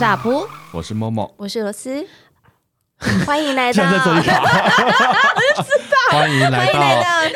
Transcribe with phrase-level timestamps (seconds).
[0.00, 2.02] 是阿普，我是默默，我是罗斯，
[3.26, 4.32] 欢迎来到，我就知道。
[6.10, 6.80] 欢迎来到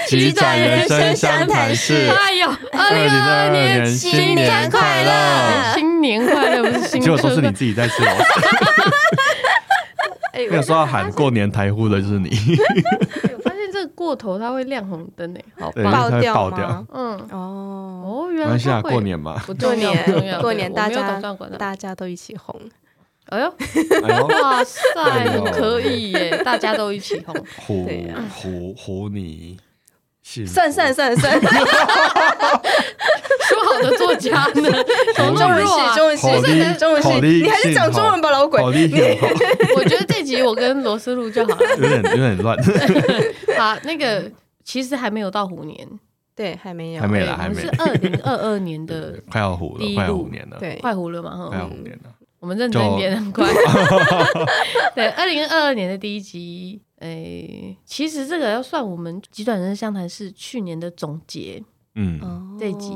[0.08, 2.08] 机转人生相谈室。
[2.08, 8.24] 哎呦，二零二二年新年快乐，新年快乐不是新， 结果说是你自己在吃螺丝。
[10.48, 12.30] 没有说要喊过年台呼的就是你。
[13.74, 16.32] 这个过头它会亮红灯诶，好爆掉。
[16.32, 16.86] 爆掉。
[16.92, 17.18] 嗯。
[17.32, 18.02] 哦。
[18.06, 21.20] 哦，原来是过年嘛，过年过年大家
[21.58, 22.54] 大家都一起红。
[23.30, 23.52] 哎呦，
[24.28, 24.80] 哇塞，
[25.50, 27.34] 可以耶，大家都一起红。
[27.66, 27.88] 虎
[28.30, 29.58] 虎虎你。
[30.46, 31.50] 算算算算，说
[33.74, 34.70] 好的作家呢？
[35.16, 38.62] 中文系，中文系，中文系，你还是讲中文吧，老鬼。
[38.62, 38.72] 我
[39.84, 42.56] 觉得这集我跟罗斯录就好了，有点有点乱。
[43.58, 44.30] 好，那个
[44.64, 45.86] 其实还没有到虎年，
[46.34, 47.60] 对，还没有，还没来，还没。
[47.60, 52.10] 是二零二二年的快要虎了，快虎年了，对，快虎了嘛，快虎年了。
[52.40, 53.46] 我们认真一点，很快。
[54.94, 56.80] 对，二零二二年的第一集。
[57.00, 61.62] 哎，其实这个要算我们急转人生相谈是去年的总结，
[61.96, 62.92] 嗯，这一集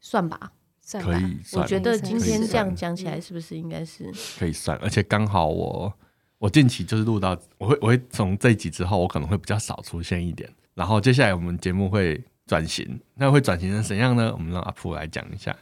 [0.00, 1.38] 算吧，算可以。
[1.52, 4.76] 我觉得今天这样讲起来，是不是应该是可以算？
[4.82, 5.92] 而且刚好我
[6.38, 10.48] 我近期就是录到，我会我会从这一集之后，我可能会比较少出现一点。
[10.74, 14.32] 然后接下来我们节目会转型，那会转型成怎样呢？
[14.32, 15.54] 我们让阿普来讲一下。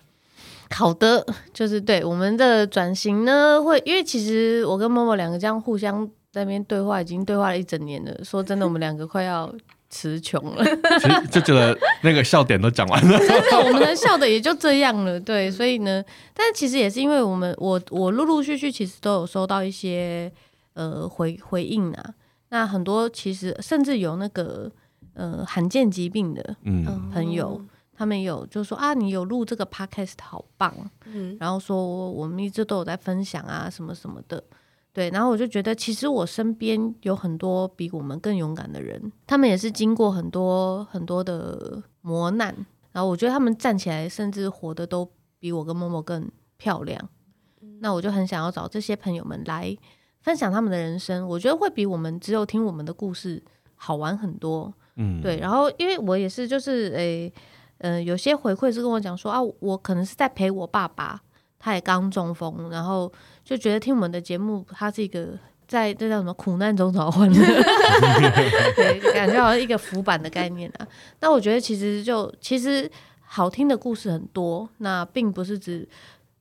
[0.70, 6.08] 好的，就是对我们的转型呢，会因为其实我跟默默两个这样互相。
[6.30, 9.52] 在那边对话已经对话了一整年了，说真的，我们两个快要
[9.90, 10.64] 词穷了，
[11.00, 20.30] 其实就觉得那个笑点都讲完了， 真的，我们能笑的也就这样了，对，所以呢，但其实也是因为我们，我我陆陆续续其实都有收到一些
[20.74, 22.14] 呃回回应啊，
[22.50, 24.70] 那很多其实甚至有那个
[25.14, 27.10] 呃罕见疾病的嗯。
[27.10, 30.74] 朋友，嗯、他们有就说啊，你有录这个 podcast 好棒，
[31.06, 34.42] 嗯，然后说我们一直都有在分享啊什么什么的。
[34.98, 42.52] 对，然后我就觉得，其实我身边有很多比我们更勇敢的人，他们也是经过很多很多的磨难，
[42.90, 45.08] 然后我觉得他们站起来，甚至活得都
[45.38, 47.00] 比我跟默默更漂亮。
[47.78, 49.72] 那我就很想要找这些朋友们来
[50.20, 53.40] 分享他们的人生，我觉得会比我们只有听我们的故事
[53.76, 54.74] 好玩很多。
[54.96, 55.38] 嗯，对。
[55.38, 57.32] 然后因为我也是，就是诶，
[57.78, 61.22] 嗯、呃，有些回馈是跟我讲说啊，我可能是在陪我爸爸。
[61.60, 63.12] 他也刚中风，然后
[63.48, 65.30] 就觉得听我们的节目，它是一个
[65.66, 67.38] 在这叫什么苦难中找欢乐，
[68.76, 70.86] 对，感觉好像一个浮板的概念啊。
[71.20, 72.90] 那我觉得其实就其实
[73.22, 75.88] 好听的故事很多，那并不是指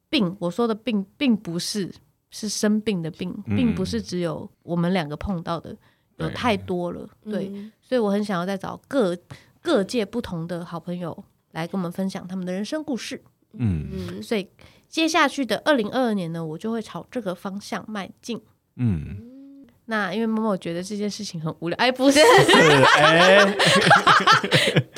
[0.10, 1.90] 病，我说的病并不是
[2.30, 5.74] 是生病的病，并不是只有我们两个碰到的，
[6.18, 7.50] 有太多了，对，
[7.82, 9.18] 所以我很想要再找各
[9.62, 11.24] 各界不同的好朋友
[11.54, 13.24] 来跟我们分享他们的人生故事，
[13.54, 14.46] 嗯嗯，所以。
[14.90, 18.42] 接下去的二零二二年呢，我就会朝这个方向迈进。
[18.78, 22.20] 嗯，那因为默默觉得这件事情很无聊，哎，不是，
[23.00, 23.46] 哎，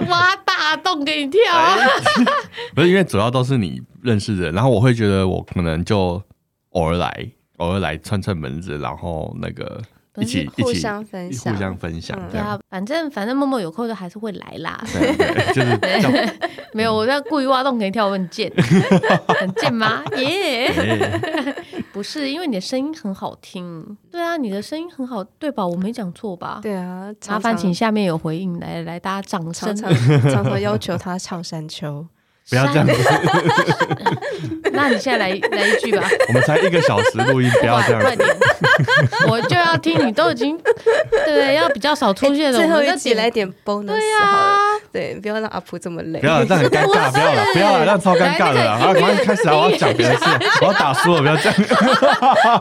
[0.07, 1.41] 挖大洞给你跳，
[2.75, 6.21] 不是因为主要都是你认识的，然后我会觉得我可能就
[6.71, 9.81] 偶尔来，偶尔来串串门子，然后那个。
[10.21, 12.19] 一起互相分享，互相分享。
[12.31, 14.81] 对啊，反正反正默默有空就还是会来啦。
[15.53, 15.79] 就是
[16.73, 18.51] 没有，我在故意挖洞给你跳，我很贱，
[19.27, 20.03] 很贱吗？
[20.17, 20.71] 耶，
[21.91, 23.97] 不是，因为你的声音很好听。
[24.11, 25.65] 对啊，你的声音很好，对吧？
[25.65, 26.59] 我没讲错吧？
[26.61, 29.75] 对啊，麻烦请下面有回应来来，大家掌声。
[29.75, 32.05] 常常常要求他唱山丘。
[32.49, 32.93] 不要这样子，
[34.73, 36.03] 那你现在来来一句吧。
[36.29, 38.01] 我们才一个小时录音，不要这样。
[38.01, 38.27] 快点，
[39.27, 40.59] 我就要听你都已经
[41.25, 43.85] 对，要比较少出现的，最后一集来点 bonus。
[43.85, 44.57] 对呀，
[44.91, 46.19] 对，不要让阿普这么累。
[46.19, 47.11] 不要，这样很尴尬。
[47.11, 48.67] 不要了，不要了，让超尴尬的。
[48.67, 49.55] 啊，马上开始啊！
[49.55, 50.23] 我要讲别的事，
[50.61, 51.55] 我要打输了，不要这样。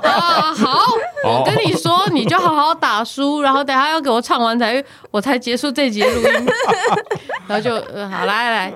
[0.03, 0.81] 啊，好，
[1.25, 6.47] 我跟你说，你就好好打输，然后等下要给我唱完才，我才结束这集录音。
[7.49, 7.75] 然后就，
[8.11, 8.73] 好，来来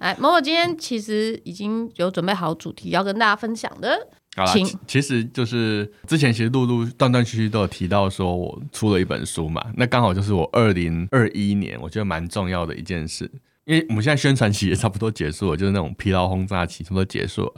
[0.00, 0.40] 来，默默。
[0.46, 3.98] 今天其实已经有准备好主题要跟大家分享的，
[4.36, 4.52] 好啦，
[4.86, 13.28] 其实就是之前其实陆陆断断续续都有提到说我出了一本书嘛，那刚好就是我二零二一年我觉得蛮重要的一件事，
[13.64, 17.54] 因为我们现在宣传期也差不多结束了，就是那种疲劳轰炸期差不多结束了。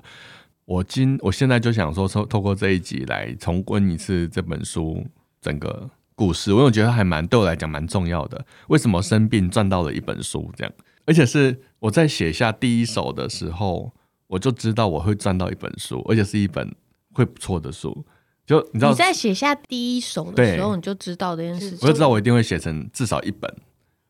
[0.64, 5.06] 我今我现在就想说，透透过这一集来重温一次这本书
[5.42, 8.42] 整个故事，我有觉得还蛮对我来讲蛮重要的。
[8.68, 10.72] 为什么生病赚到了一本书这样？
[11.08, 13.90] 而且是我在写下第一首的时候，
[14.26, 16.70] 我就知道我会赚到一本书，而且是一本
[17.14, 18.04] 会不错的书。
[18.44, 21.78] 就你知道，你在写下第一首的时候，你就知道这件事情。
[21.80, 23.50] 我就知道我一定会写成至少一本，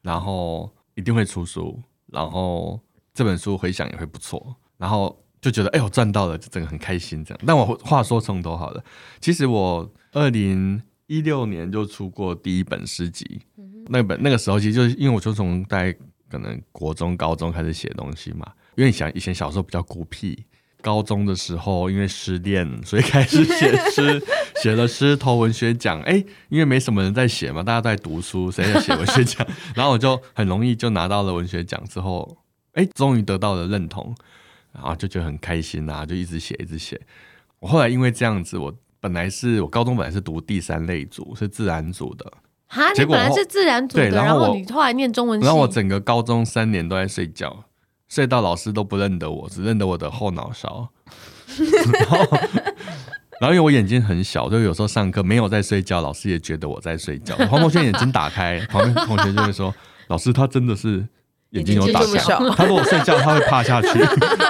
[0.02, 2.80] 然后一定会出书，然后
[3.14, 4.56] 这本书回想也会不错。
[4.76, 7.40] 然后就觉得哎呦赚到了，就整个很开心这样。
[7.46, 8.84] 但我话说从头好了，
[9.20, 13.40] 其实我二零一六年就出过第一本诗集，
[13.86, 15.96] 那本那个时候其实就是因为我就从大概
[16.30, 20.44] 可能国中、高中开始写东西嘛，因为想以前小时候比较孤僻。
[20.80, 24.22] 高中的时候，因为失恋，所以开始写诗，
[24.62, 26.00] 写了诗投文学奖。
[26.02, 29.44] 哎，因为没什么人在写嘛，大家都在读书，谁在写文学奖？
[29.74, 31.82] 然后我就很容易就拿到了文学奖。
[31.90, 32.38] 之后，
[32.74, 34.14] 哎，终于得到了认同，
[34.72, 36.98] 然后就觉得很开心、啊，就一直写，一直写。
[37.58, 42.32] 我后来因为这样子，我本来是我高中本来是读第三类组，是自然组的。
[42.68, 47.64] 哈，你本来是自然组的，然后，然后你后来念中文系，然后我整个高中三年都在睡觉。
[48.08, 50.88] 睡到老师都不认得我，只认得我的后脑勺。
[51.92, 52.16] 然后，
[53.38, 57.36] 然后因为我眼睛很小，就有时候上课没有在睡觉，老师也觉得我在睡觉。
[57.48, 59.74] 黄同学眼睛打开，旁边同学就会说
[60.08, 61.06] ：“老师他真的是
[61.50, 62.16] 眼睛有打开。
[62.56, 63.88] 他如果睡觉，他会趴下去，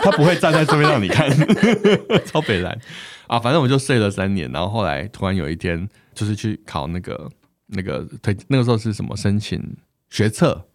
[0.04, 1.28] 他不会站在这边让你看。
[2.24, 2.78] ”超北蓝
[3.26, 3.40] 啊！
[3.40, 7.28] 反正我就睡了三年，然后后来突然有一天，就是去考那个
[7.68, 9.76] 那个推那个时候是什么申请
[10.10, 10.66] 学测，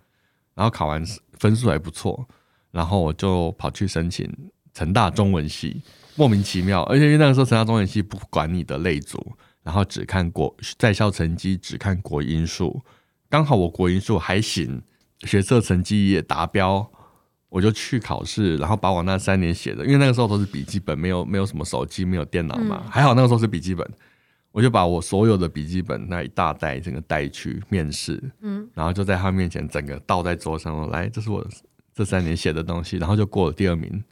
[0.56, 1.04] 然后考完
[1.34, 2.28] 分数还不错。
[2.72, 4.28] 然后我就跑去申请
[4.74, 5.84] 成大中文系，
[6.16, 9.24] 莫名其妙，而且因为那个时候成大中文系不管你的类组，
[9.62, 12.82] 然后只看国在校成绩，只看国英数，
[13.30, 14.82] 刚好我国英数还行，
[15.22, 16.92] 学测成绩也达标，
[17.50, 23.88] 我就去考试，然后把我那三年写的，因为那个时候都是笔记本，没有没有什么手机，没有电脑嘛，嗯、还好那个时候是笔记本，
[24.54, 31.46] 我就把我所有的笔记本那一大袋整个带去面试，嗯，然后就在他面前整个倒在桌上，来，这是我。
[31.96, 34.04] 这三年写的东西，然后就过了第二名。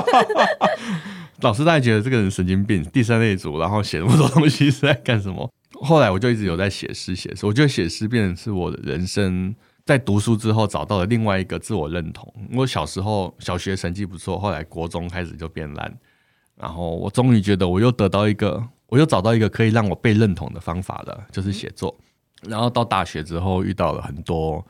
[1.40, 5.50] 老师大概觉得这个人神经病，第三类组，然后写那么多东西是在干什么？
[5.80, 7.46] 后来我就一直有在写诗，写诗。
[7.46, 9.54] 我觉得写诗变成是我的人生，
[9.86, 12.30] 在读书之后找到了另外一个自我认同。
[12.52, 15.98] 我小时候小学成绩不错，后来国中开始就变烂，
[16.54, 21.96] 然后我终于觉得我又得到一个，我又找到一个可以让我被认同的方法了，就是写作。
[22.42, 24.62] 然后到大学之后遇到了很多。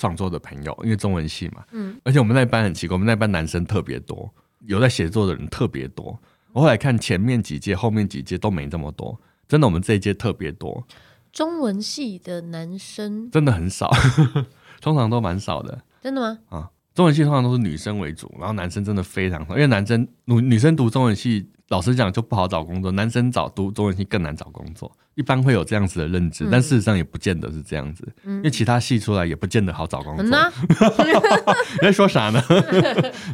[0.00, 6.16] 创作的朋友，因为中文系嘛，嗯，而且我们那班很奇怪，我们那班男生特别多，有在写作的人特别多。
[6.52, 10.86] 我后来看前面几届、后面几届都没这么多，真的，我们这一届特别多。
[11.32, 13.90] 中文系的男生真的很少，
[14.80, 15.82] 通常都蛮少的。
[16.00, 16.38] 真的吗？
[16.48, 21.48] 啊，中文系通常都是女生为主，然后男生真的非常少，因为男生女女生读中文系。
[21.68, 30.24] 老实讲就不好找工作，男生找读中文系更难找工作，一般会有这样子的认知，嗯、但事实上也不见得是这样子，嗯、因为其他系出来也不见得好找工作。
[30.26, 32.42] 你在说啥呢？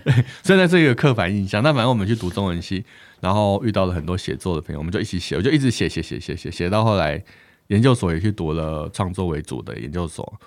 [0.04, 1.62] 对，现在这个刻板印象。
[1.62, 2.84] 那反正我们去读中文系，
[3.20, 7.22] 然后遇到了很多写作的朋友，我们就一起写，我就一直写写写写写写到后来，
[7.68, 10.40] 研究所也去读了创作为主的研究所，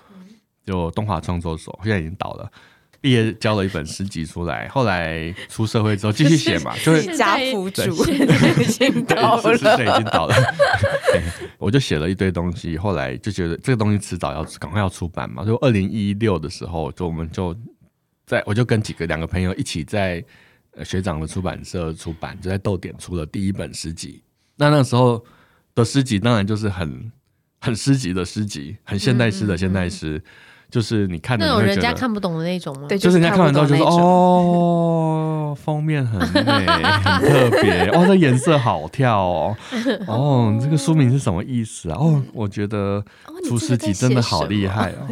[0.66, 2.50] 就东华创作所，现在已经倒了。
[3.00, 7.82] 毕业交了一本诗集出来，后来出社会之后继续写嘛， 就是家福主
[8.60, 10.34] 已经倒了，已经倒了。
[11.58, 15.44] 我就写了一堆东西，后来就觉得这个东西迟早要赶快要出版嘛。
[15.44, 17.56] 就二零一六的时候，就我们就
[18.26, 20.24] 在我就跟几个两个朋友一起在
[20.84, 24.22] 学长的出版社出版，就在逗点出了第一本诗集。
[24.56, 25.24] 那那时候
[25.74, 27.12] 的诗集当然就是很
[27.60, 30.16] 很诗集的诗集，很现代诗的现代诗。
[30.16, 30.22] 嗯嗯嗯
[30.70, 32.86] 就是你看的那种人家看不懂的那种吗？
[32.88, 37.20] 对，就是人家看完之后就说哦， 封面很美，很
[37.50, 39.56] 特别， 哦，这颜色好跳哦，
[40.06, 41.96] 哦，这个书名是什么意思啊？
[41.98, 43.02] 哦，我觉得
[43.48, 45.08] 厨师级真的好厉害哦。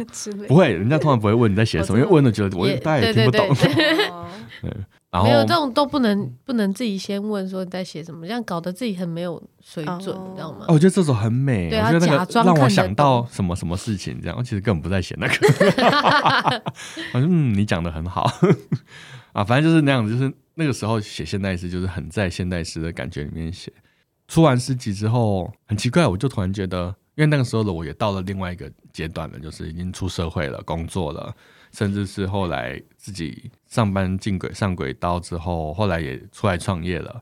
[0.47, 3.47] 不会，人家通常不会问你在写什么，因为问了觉得我大家也听不懂。
[5.09, 10.65] 然后没有这种都不能不能自己先问说你在写什么，这样搞得自己很没有水准，你知道吗？
[10.67, 16.63] 哦，我觉得这首很美，对，我觉得那个让我想到什么什么事情，这样我其实根本不在写那个。
[17.13, 18.29] 嗯，你讲的很好
[19.31, 23.71] 啊，反正就是那样子，就是那个时候写现代诗，就是很在现代诗的感觉里面写。
[24.27, 31.33] 出完诗集之后，很奇怪，我就突然觉得，因为那个时候的我也到了另外一个阶段了，就是已经出社会了，工作了。
[31.71, 37.21] 甚至是后来自己上班进轨上轨道之后，后来也出来创业了，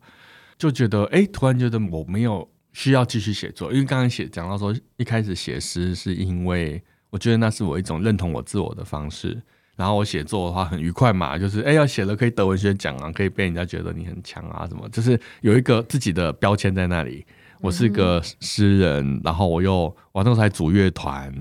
[0.57, 9.41] 就觉得哎、欸，突然觉得我没有需要继续写作，因为刚刚写讲到说，一开始写诗是因为我觉得那是我一种认同我自我的方式，
[9.75, 17.25] 然后我写作的话很愉快嘛，就是哎、欸、要写了可以得文学奖啊，可以被人家觉得你很强啊，什么就是有一个自己的标签在那里，
[17.61, 21.33] 我是个诗人，然后我又我那时候还组乐团，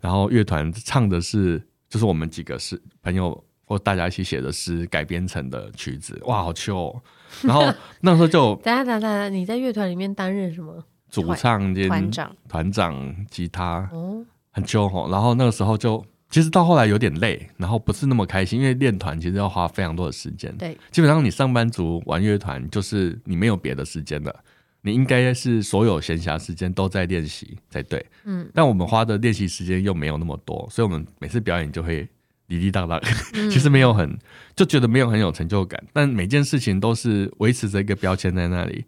[0.00, 1.62] 然后乐团唱的是。
[1.96, 7.02] 就是我们几个是朋友或大家一起写的诗改编成的曲子，哇，好秋哦！
[7.40, 7.72] 然后
[8.02, 10.84] 那时候就，等下等下等下，你在乐团里面担任什么？
[11.08, 15.08] 主唱兼团长、团长、吉他，哦，很秋哦。
[15.10, 15.98] 然后那个时候就，
[16.28, 20.54] 其其实到后来有点累，然后不是那么开心，因为练团其实要花非常多的时间。
[20.58, 24.44] 对，基本上你上班族玩乐团，就是你没有别的时间了，
[24.86, 28.06] 你应该是所有闲暇时间都在练习才对。
[28.22, 32.08] 嗯，但我们花的练习时间又没有那么多，所以我们每次表演就会
[32.46, 33.00] 滴滴答答，
[33.50, 34.16] 其实没有很
[34.54, 35.82] 就觉得没有很有成就感。
[35.92, 38.84] 但每件事情都是维持着一个标签在那里。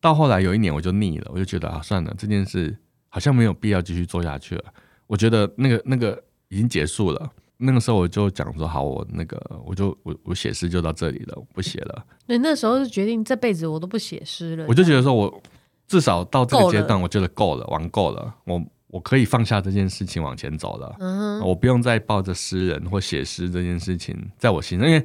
[0.00, 2.76] 到后来有一年我就腻了，我就觉得啊，算了，这件事
[3.08, 4.64] 好像没有必要继续做下去了。
[5.06, 7.32] 我觉得那个那个已经结束了。
[7.58, 12.04] 那个时候我就讲说，好，我那个我就我我写诗就到这里了，我不写了。
[12.26, 14.64] 对，那时候是决定这辈子我都不写诗了。
[14.68, 15.42] 我就觉得说，我
[15.86, 20.96] 至少到这个阶段，我觉得够了，玩够了，我我可以放下这件事情往前走了。
[20.98, 25.04] 嗯，我不用再抱着诗人或写诗这件事情在我心上，因为。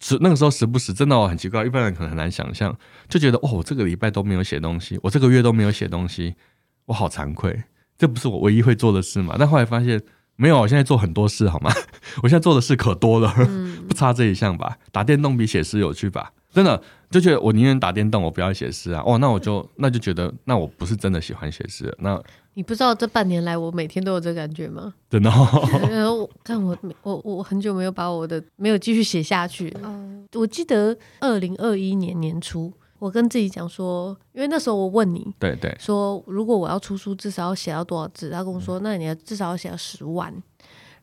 [0.00, 2.72] 时那个时候时不时真的我很奇怪，一般人可能很难想象，
[3.08, 6.36] 就觉得哦，我这个礼拜都没有写东西，我这个月都没有写东西，
[6.84, 7.64] 我好惭愧，
[7.96, 9.34] 这不是我唯一会做的事嘛？
[9.36, 10.00] 但后来发现
[10.40, 11.70] 没有，我现在做很多事好吗？
[12.22, 14.78] 我现在做的事可多了，嗯、 不差这一项吧？
[14.92, 16.32] 打电动比写诗有趣吧？
[16.50, 16.80] 真的
[17.10, 19.02] 就觉得我宁愿打电动，我不要写诗啊！
[19.04, 22.20] 哦，那我就 那就觉得那我不是真的喜欢写诗，那。
[22.54, 24.92] 你不知道这半年来我每天都有这感觉吗？
[25.08, 25.68] 真的、哦。
[25.88, 29.72] 然后看我我我很久没有把我的没有继续写下去。
[29.80, 38.30] 嗯，我记得二零二一年年初，我跟自己讲说，因为那时候我问你，对对，说如果我要出书，至少要写到多少字？
[38.30, 40.32] 他跟我说，那你要至少要写到十万。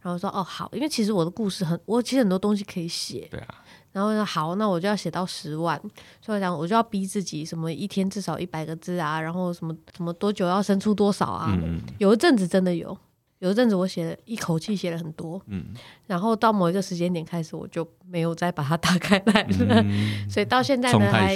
[0.01, 3.27] 然后说哦好，因为其实我的故事很，我其实很多东西可以写。
[3.31, 3.55] 对啊。
[3.91, 5.79] 然后说好，那我就要写到十万，
[6.21, 11.57] 所以我讲我就要逼自己，什么一天至少一百个字啊，然后什么什么多久要生出多少啊？
[11.63, 12.95] 嗯、有一阵子真的有，
[13.39, 15.73] 有一阵子我写了一口气写了很多，嗯，
[16.05, 21.35] 然后到某一个时间点开始，我就没有再把它打开来了，嗯、所以到现在呢还。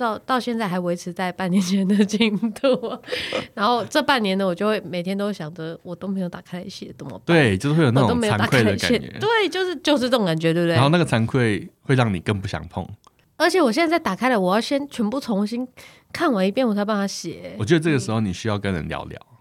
[0.00, 2.98] 到到现在还维持在半年前的进度，
[3.52, 7.22] 然后这半年呢，我就会每天都想着，我都没有打开来写，怎么办？
[7.26, 8.98] 对，就是会有那种惭愧的感觉。
[9.20, 10.74] 对，就是就是这种感觉，对不对？
[10.74, 12.86] 然后那个惭愧会让你更不想碰。
[13.36, 15.68] 而且我现在在打开了，我要先全部重新
[16.12, 17.54] 看完一遍，我才帮他写。
[17.58, 19.36] 我觉得这个时候你需要跟人聊聊，嗯、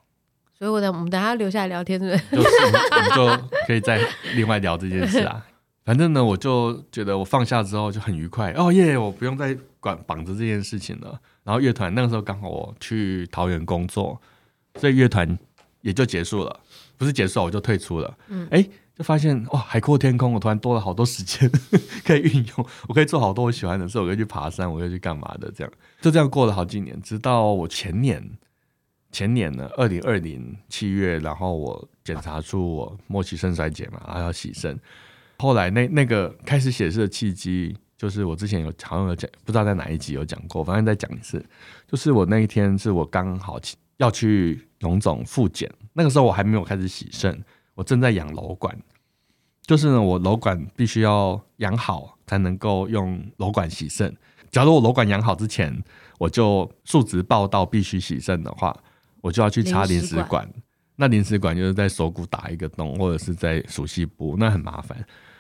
[0.57, 2.35] 所以我等我们等下留下来聊天，是不是？
[2.35, 4.01] 就是我们就可以再
[4.35, 5.45] 另外聊这件事啊。
[5.85, 11.19] 反正呢，我就觉得我放下之后就很愉快哦耶我不用再管绑着这件事情了。
[11.43, 14.19] 然后乐团那个时候刚好我去桃园工作，
[14.75, 15.38] 所以乐团
[15.81, 16.59] 也就结束了。
[16.98, 18.17] 不是结束，我就退出了。
[18.27, 18.62] 嗯，哎，
[18.93, 21.50] 就发现哇，海阔天空，我突然多了好多时间
[22.03, 28.38] 可以运用，我可以做好多我喜欢的事，我可以去爬山，我可以去干嘛的，这样就这样过了好几年，直到我前年
[29.13, 34.77] 前年呢，二零二零七月，然后我检查出我末期肾衰竭嘛，然后要洗肾。
[35.38, 41.45] 后来那那个开始写诗的契机，就是我之前有好像有讲，不知道在哪一集有讲过，反正再讲一次。
[41.85, 43.59] 就是我那一天是我刚好
[43.97, 47.43] 要去农总复检，那个时候我还没有开始洗肾，
[47.75, 48.73] 我正在养瘘管。
[49.63, 54.15] 就是呢，我瘘管必须要养好才能够用瘘管洗肾。
[54.49, 55.83] 假如我瘘管养好之前，
[56.17, 58.73] 我就数值报到必须洗肾的话，
[59.19, 60.49] 我就要去插临时管。
[60.95, 64.97] 那临时管就是在锁骨打一个洞，或者是在鼠蹊部，那很麻烦。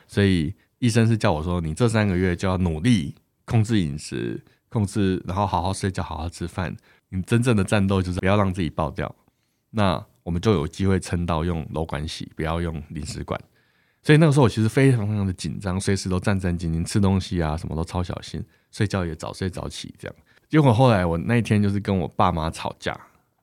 [0.07, 6.75] 所以医生是叫我说，你这三个月就要努力控制饮食，控制，然后好好睡觉，好好吃饭。
[7.09, 9.13] 你真正的战斗就是不要让自己爆掉。
[9.71, 13.39] 那我们就有机会撑到用瘘管洗，不要用临时管。
[14.01, 20.15] 所以那个时候我其实非常非常的紧张，随时都战战兢兢，吃东西啊什么都超小心，睡觉也早睡早起这样。
[20.47, 22.97] 结果后来我那一天就是跟我爸妈吵架，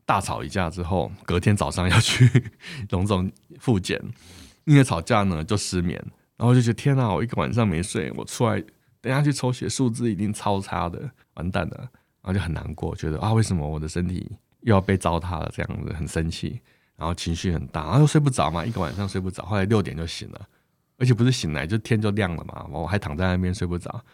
[0.07, 2.51] 大吵一架之后，隔天早上要去
[2.89, 4.01] 荣总复检，
[4.65, 6.03] 因为吵架呢就失眠。
[6.37, 8.63] 然后就觉得天哪，我一个晚上没睡，我出来
[9.01, 11.89] 等下去抽血，数字一定超差的，完蛋了。
[12.23, 14.29] 然后就很难过，觉得啊，为什么我的身体
[14.63, 15.49] 又要被糟蹋了？
[15.55, 16.61] 这样子很生气，
[16.97, 19.45] 然后情绪很大，然后又睡不着嘛，一个晚上睡不着。
[19.45, 20.49] 后来六点就醒了，
[20.99, 24.05] 而且不是醒来就天就亮了嘛，我还躺在那边睡不着。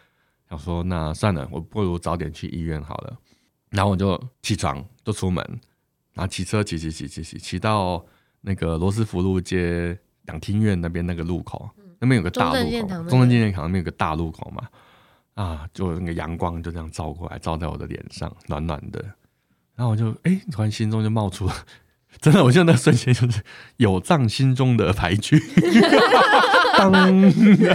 [0.50, 3.18] 想说那算了，我不如早点去医院好了。
[3.70, 5.42] 然后我就起床就出门，
[6.12, 8.04] 然后骑车骑骑骑骑骑骑到
[8.42, 11.70] 那个罗斯福路街两厅院那边那个路口。
[12.02, 12.60] 那边有个大路口，
[13.08, 14.68] 中正纪念堂那边有个大路口嘛，
[15.34, 19.00] 啊，就那个阳光就这样照过来，照在我的脸上，暖暖的。
[19.76, 21.48] 然后我就哎、欸，突然心中就冒出，
[22.20, 23.40] 真的，我现在那瞬间就是
[23.76, 25.40] 有藏心中的牌局，
[26.76, 26.92] 当，
[27.22, 27.68] 就是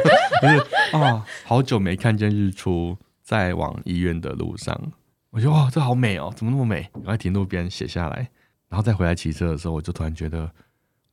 [0.91, 4.77] 啊，好久没看见日出，在往医院的路上，
[5.29, 6.89] 我觉得哇，这好美哦，怎么那么美？
[7.05, 8.29] 我还停路边写下来，
[8.67, 10.51] 然后再回来骑车的时候，我就突然觉得。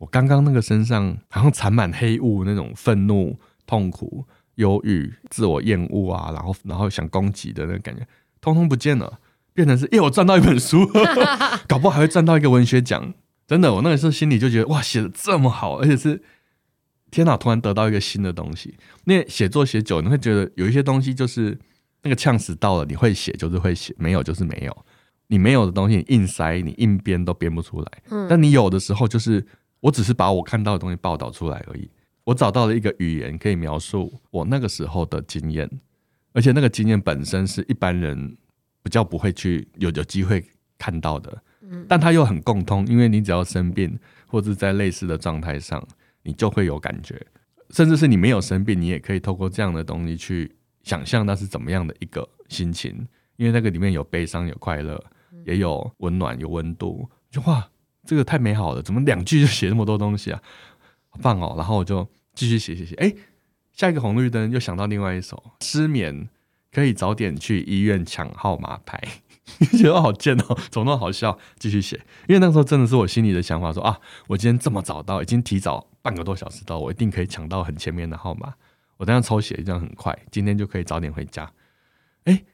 [0.04, 3.34] 我刚刚那个身上好像缠满黑雾，那种愤怒、
[3.66, 8.06] 痛苦、忧郁、自我厌恶啊，然后然后想攻击的那个感觉，
[8.38, 9.18] 通通不见了，
[9.54, 10.86] 变成是，耶，我赚到一本书，
[11.66, 13.14] 搞不好还会赚到一个文学奖。
[13.46, 16.22] 真的，我那个时候心里就觉得哇，写的这么好，而且是
[17.10, 18.76] 天哪，突然得到一个新的东西。
[19.06, 21.58] 因为写作写久，你会觉得有一些东西就是
[22.02, 24.84] 那个呛死到了，你会写就是会写，没有就是没有。
[25.28, 27.88] 你没有的东西，你硬塞，你硬编都编不出来。
[28.10, 29.44] 嗯，但你有的时候，就是
[29.84, 31.90] 我只是把我看到的东西报道出来而已。
[32.24, 35.70] 我找到了一个语言，可以描述我那个时候的经验，
[36.32, 38.34] 而且那个经验本身是一般人
[38.82, 40.42] 比较不会去有有机会
[40.78, 41.42] 看到的。
[41.60, 45.86] 嗯，但它又很共通，因为你只要生病或者在类似的状态上，
[46.22, 47.20] 你就会有感觉。
[47.68, 50.50] 甚至是你没有生病，你也可以透过这样的东西去
[50.82, 54.98] 想象那是怎么样的一个心情，因为那个里面有悲伤，有快乐。
[55.44, 57.68] 也有温暖，有温度，就哇，
[58.04, 58.82] 这个太美好了！
[58.82, 60.42] 怎么两句就写那么多东西啊？
[61.08, 61.54] 好棒哦！
[61.56, 63.14] 然后我就继续写写写，哎，
[63.72, 66.28] 下一个红绿灯又想到另外一首，失眠
[66.72, 69.00] 可以早点去医院抢号码牌，
[69.78, 71.38] 觉得好贱哦，怎么那么好笑？
[71.58, 71.96] 继续写，
[72.28, 78.54] 因为那时候真的是我心里的想法说，啊，我今天这么早到，已经提早半个多小时到，我一定可以抢到很前面的号码。
[78.96, 81.50] 我这样抽写这样很快，今天就可以早点回家。
[82.24, 82.44] 哎，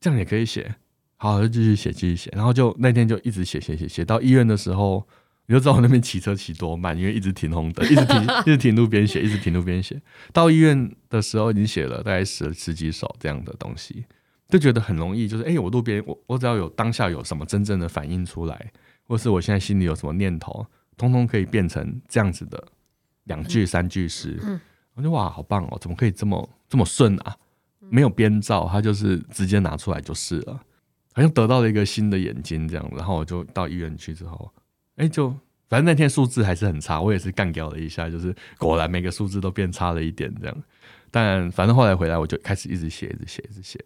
[0.00, 0.74] 这样也可以写。
[1.18, 5.06] 好，就继续写，继续写，然后就那天就一直写，写，写，写到医院的时候，
[5.46, 10.00] 你就知道我那边骑车骑多慢，因为一直停红灯，一直停，一直停路边写，一直停路边写。
[10.32, 14.04] 到医院的时候，已经写了大概十十几首这样的东西，
[14.48, 18.70] 就觉得很容易，就是哎、欸，我路边，我我只要有当下有什么真正的反应出来，
[19.04, 20.66] 或是我现在心里有什么念头，
[20.98, 22.62] 通通可以变成这样子的
[23.24, 24.38] 两句三句诗。
[24.42, 24.60] 嗯，
[24.94, 27.34] 我就哇，好棒哦，怎么可以这么这么顺啊？
[27.88, 30.60] 没有编造，它就是直接拿出来就是了。
[31.16, 34.52] 好像得到了一个新的眼睛这样，然后我就到医院去之后，
[34.96, 35.30] 哎，就
[35.66, 40.62] 反正那天数字还是很差，我也是干掉了一下，就是果然每个数字都变差了一点这样。
[41.10, 43.82] 但反正后来回来我就开始一直写，一直写，一直写。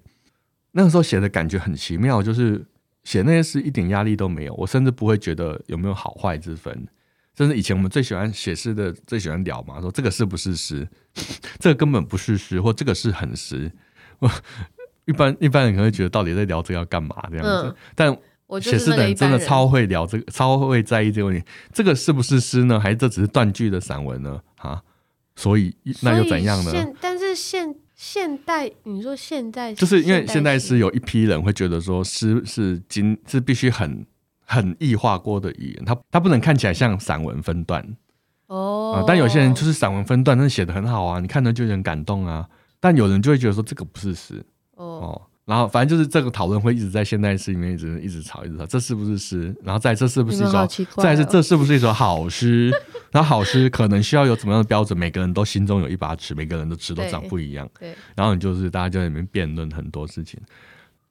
[0.72, 2.66] 那个时候写的感觉很奇妙，就是
[3.04, 6.88] 写那些诗一点压力都没有，我甚至不会觉得有没有好坏之分。
[7.38, 10.88] 甚至以前我们最喜欢写诗的，最喜欢聊嘛，说这个是不是诗，
[11.60, 13.70] 这个根本不是诗，或 这个是很诗。
[15.06, 18.18] 一般一般人可能会觉得到底在聊这个要干嘛这样子，嗯、但
[18.60, 21.44] 写诗的人真的超会聊这个，超会在意这个问题。
[21.72, 22.80] 这个是不是诗呢？
[22.80, 24.40] 还是这只是断句的散文呢？
[24.56, 24.82] 啊，
[25.36, 26.70] 所以那又怎样呢？
[26.72, 34.04] 现但是现现代，你说现代就是因为现代诗有一批人会觉得说诗是经是必须很
[34.44, 37.86] 很异化过的语言，它它不能看起来像散文分段
[38.48, 39.04] 哦、啊。
[39.06, 42.48] 但有些人就是散文分段，但是写的很好啊，你看着就很感动啊。
[42.80, 44.44] 但有人就会觉得说这个不是诗。
[44.80, 49.54] 哦，然后反正就是这个讨论会一直在现代诗里面一直一直吵一直吵，这是不是诗？
[49.62, 50.58] 然后再这是不是一首？
[50.58, 52.72] 哦、再是这是不是一首好诗？
[53.12, 54.98] 然后好诗可能需要有怎么样的标准？
[54.98, 57.68] 每个人都心中有一把尺，每个人的尺都长不一样。
[57.78, 57.94] 对。
[58.14, 60.40] 然后你就是大家就在里面辩论很多事情，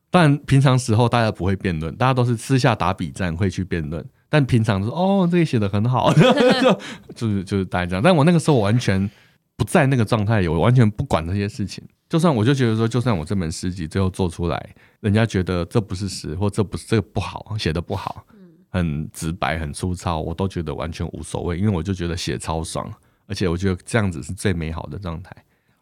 [0.10, 4.04] 但平常时候大家不会辩论，大家都是私下打比战会去辩论。
[4.30, 6.80] 但平常说哦，这个写的很好， 就
[7.16, 8.02] 就是就是大家这样。
[8.02, 9.10] 但我那个时候我完全
[9.58, 11.84] 不在那个状态里，我完全不管这些事情。
[12.10, 18.26] 就算我就觉得说，就算我这本诗集最后做出来，人家觉得这不是诗，或这不是这个不好，写的不好，
[18.70, 22.92] 很直白很粗糙，我都觉得完全无所谓，因为我就觉得写超爽，
[23.28, 25.32] 而且我觉得这样子是最美好的状态。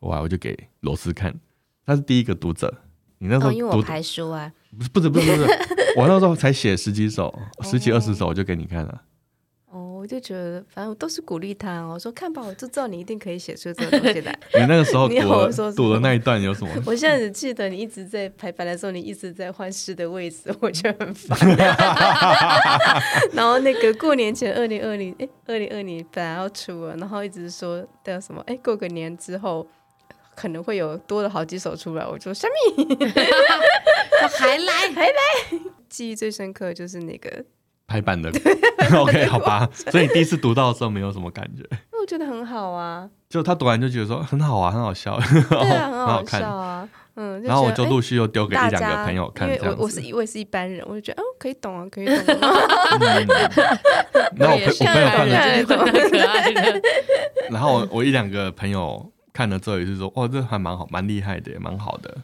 [0.02, 1.34] 哇，我就给罗斯看，
[1.86, 2.72] 他是第一个读者。
[3.20, 5.48] 你那时候读、哦、因为我排书啊，不是不是不是不是，
[5.98, 9.02] 我那时候才写十几首，十几二十首，我就给你看了。
[9.98, 11.82] 我就觉得，反正我都是鼓励他。
[11.84, 14.38] 我说看吧，我就知道你一定可以写出这个东西来。
[14.54, 16.70] 你那个时候 读读的那一段有什么？
[16.86, 21.38] 我现在只记得你一直在排版的时候，你一直在换诗的位置，我觉得很烦。
[23.34, 28.44] 然后那个过年前，二零二零，哎，二零二零本来要出了，然后一直说叫什么？
[28.48, 29.68] 哎，过个年之后
[30.36, 32.06] 可能会有多了好几首出来。
[32.06, 32.86] 我说什么？
[34.38, 35.14] 还来还来？
[35.90, 37.46] 记忆最深刻的就是那个。
[37.88, 38.30] 排版的
[38.96, 39.70] OK，好吧。
[39.92, 41.64] 所以你第一次读到的时候没有什么感觉？
[42.00, 43.10] 我觉得很好啊。
[43.30, 46.88] 就他读完就觉得说很好啊，很好笑，对啊，很好笑啊。
[47.20, 52.16] 嗯，然后我就陆续又丢给一两个朋友看，因为我我是我也是一般人，我就觉得哦，可以懂啊，可以懂。
[54.38, 55.34] 然后我我朋友看了。
[57.50, 62.16] 然后我我一两个朋友看了之后也是说，哇，这还蛮好，蛮厉害的，也蛮好的。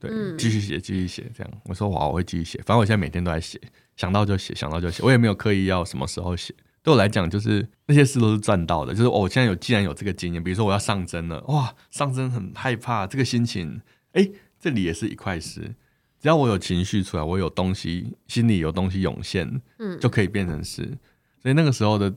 [0.00, 1.52] 对，继续写，继续写，这样。
[1.66, 3.60] 我说哇，我会继续写，反正我现在每天都在写。
[4.00, 6.54] 想到就写，想到就写，我也没有刻意要什么时候写。
[6.82, 8.94] 对我来讲，就是那些事都是赚到的。
[8.94, 13.82] 就是、哦、我现在有，既然有这个经验，比如说我要上针了，哇，上针很害怕，这个心情，
[14.12, 14.26] 哎，
[14.58, 15.74] 这里也是一块诗。
[16.18, 20.96] 只要我有情绪出来，我有东西，心里有东西涌现，嗯，就可以变成诗。
[21.42, 22.10] 所以那个时候的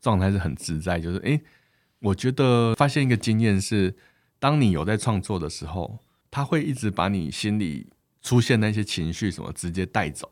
[0.00, 1.00] 状态是很自在。
[1.00, 1.40] 就是哎，
[1.98, 3.96] 我觉得发现一个经验是，
[4.38, 5.98] 当你有在创作的时候，
[6.30, 7.88] 他会一直把你心里
[8.22, 10.30] 出现那些情绪什么直接带走。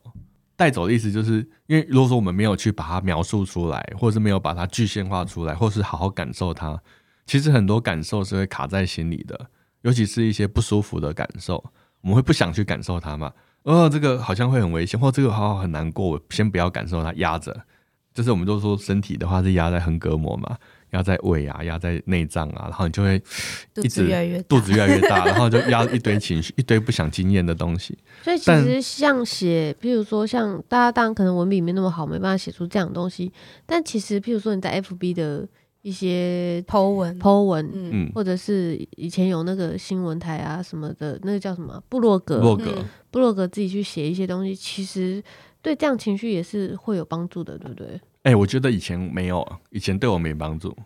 [0.57, 6.81] 带走的意思就是，因为如果说我们没有去把它描述出来，或者是没有把它具象化出来，或是好好感受它，
[7.27, 9.49] 其实很多感受是会卡在心里的，
[9.83, 11.63] 尤其是一些不舒服的感受，
[12.03, 13.33] 我们会不想去感受它嘛。
[13.63, 17.65] 哦，这个好像会很危险，或这个好好很难过，先不要感受它，压着。
[18.13, 20.59] 就是我们都说身体的话是压在横膈膜嘛。
[20.93, 23.17] 压在胃啊，压在内脏啊，然后你就会
[23.77, 24.01] 一直
[24.49, 27.99] 肚子越来越大，然后就压一堆情绪，一堆不想经验的东西。
[28.23, 33.33] 所以其实像写，譬如说像大家当然可能文笔没那么好，没办法写出这样的东西。
[33.67, 35.49] 但其实譬如说你在 FB 的
[35.81, 45.23] 一些 po 文、po 文，嗯，或者是以前有那个新闻台啊什么的，那个叫什么布洛格，布洛格，部落格自己去写一些东西，其实
[45.63, 48.01] 对这样情绪也是会有帮助的，对不对？
[48.23, 50.77] 哎、欸，我觉得以前没有，以前对我没帮助。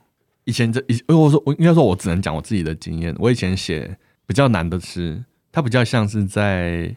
[0.44, 3.14] 以前这以，我说我应该说，我只能讲我自己的经验。
[3.18, 5.22] 我以前写比较难的诗，
[5.52, 6.96] 它比较像是在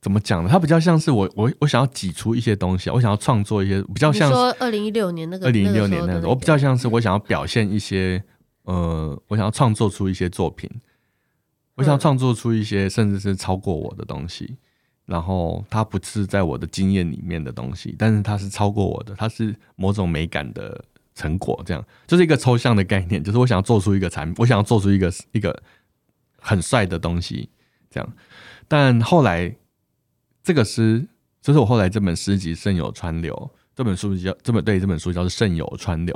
[0.00, 0.48] 怎么讲呢？
[0.50, 8.22] 它比较像是我我我想要挤出一些东西，我想要创作一些比较像是说二零一六年那个二零一六年那个，我比较像是我想要表现一些
[8.64, 10.70] 呃，我想要创作出一些作品，
[11.76, 14.58] 我想要创作出一些甚至是超过我的东西。
[15.04, 20.84] 然后它不是在我的经验里面的东西，但是它是超过我的，它是某种美感的
[21.14, 25.62] 成果，这样就是一个抽象的概念，就是我想要做出一个产品，我想要做出一个一个
[26.38, 27.50] 很帅的东西，
[27.90, 28.12] 这样。
[28.68, 29.54] 但后来
[30.42, 31.06] 这个诗，
[31.42, 33.34] 就是我后来这本诗集《圣有川流》，
[33.74, 36.14] 这本书叫这本对这本书叫做《圣有川流》。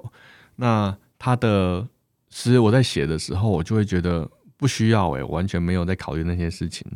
[0.56, 1.86] 那他的
[2.30, 6.86] 诗我在写的时候，我就会觉得不需要诶，我完全没有在考虑那些事情。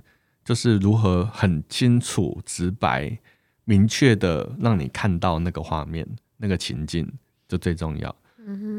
[0.44, 3.18] 就是如何很清楚、直白、
[3.64, 6.06] 明确的让你看到那个画面、
[6.38, 7.08] 那个情境，
[7.46, 8.14] 就最重要。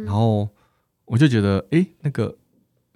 [0.04, 0.50] 然后
[1.06, 2.36] 我就觉得，哎，那个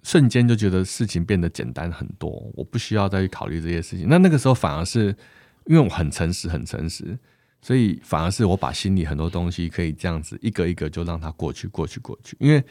[0.02, 4.06] 瞬间就觉得事情变得简单很多，我不需要再去考虑这些事情。
[4.08, 5.16] 那那个时候反而是
[5.64, 7.18] 因为我很诚实、很诚实，
[7.62, 12.36] 所以反而是我把心里很多东西可以这样子一个一个就让它过去、过去、过去。
[12.40, 12.62] 因为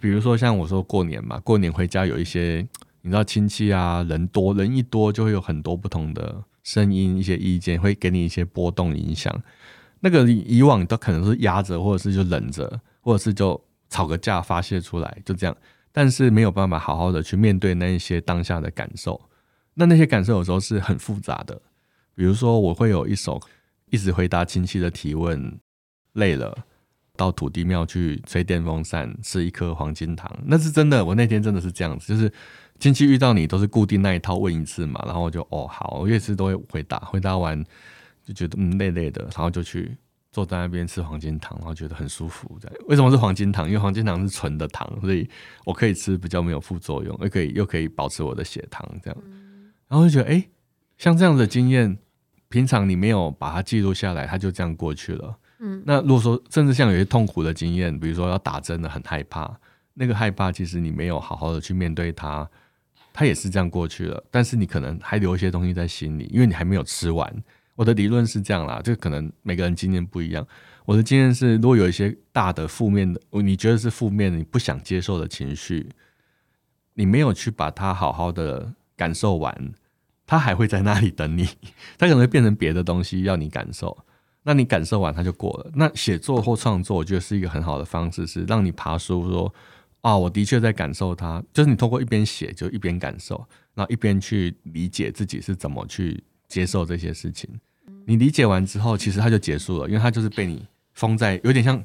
[0.00, 2.66] 比如说像我说过年嘛，过年回家有一些。
[3.06, 9.32] 你知道亲戚啊，人多人一多，就会有很多不同的声音、一些意见，会给你一些波动影响。
[10.00, 15.56] 那个以往都可能是压着，或者是就忍着，或者是就吵个架发泄出来，就这样。
[15.92, 19.20] 但是没有办法好好的去面对那一些当下的感受。
[19.74, 21.62] 那那些感受有时候是很复杂的。
[22.16, 23.40] 比如说，我会有一首
[23.92, 25.60] 一直回答亲戚的提问，
[26.14, 26.66] 累了。
[27.16, 31.02] 到土地庙去吹电风扇，吃一颗黄金糖，那是真的。
[31.02, 32.30] 我那天真的是这样子，就是
[32.78, 37.64] 亲戚遇到你都是固定那一套问一次嘛，然后我就哦好，我每次都会回答，回答完
[38.24, 39.96] 就觉得嗯累累的，然后就去
[40.32, 42.58] 坐在那边吃黄金糖，然后觉得很舒服。
[42.60, 43.66] 这样为什么是黄金糖？
[43.66, 45.28] 因为黄金糖是纯的糖，所以
[45.64, 49.18] 我可以吃比较没有副作用，又可以又可以保持我的血糖这样。
[49.88, 50.50] 然后就觉得哎、欸，
[50.98, 51.96] 像这样的经验，
[52.48, 55.38] 平常你没有把它记录下来，它就这样过去了。
[55.60, 59.58] 嗯，那如果说甚至像有些痛苦的经验，比如说要打针的很害怕，
[59.94, 62.46] 那个害怕其实你没有好好的去面对它，
[63.16, 64.22] 它也是这样过去了。
[64.30, 67.42] 但是你可能还留一些东西在心里，因为你还没有吃完。
[67.74, 70.46] 我的理论是这样啦，就可能每个人经验不一样。
[70.84, 75.88] 我的经验是，如果有一些大的负面的，你觉得是负面的，你不想接受的情绪，
[76.92, 79.72] 你没有去把它好好的感受完，
[80.26, 81.48] 它还会在那里等你，
[81.96, 83.96] 它可能会变成别的东西要你感受。
[84.42, 85.70] 那你感受完它就过了。
[85.74, 89.52] 那写作或创作，我觉得是一个很好的方式，是让你爬梳说
[90.06, 91.42] 啊，我的确在感受它。
[91.52, 97.50] 就是你通过一边写就一边感受，然后一边去理解自己是怎么去接受这些事情。
[98.06, 100.64] 你理解完之后，其实它就结束了，因为它就是被你
[100.94, 101.76] 封在，有点像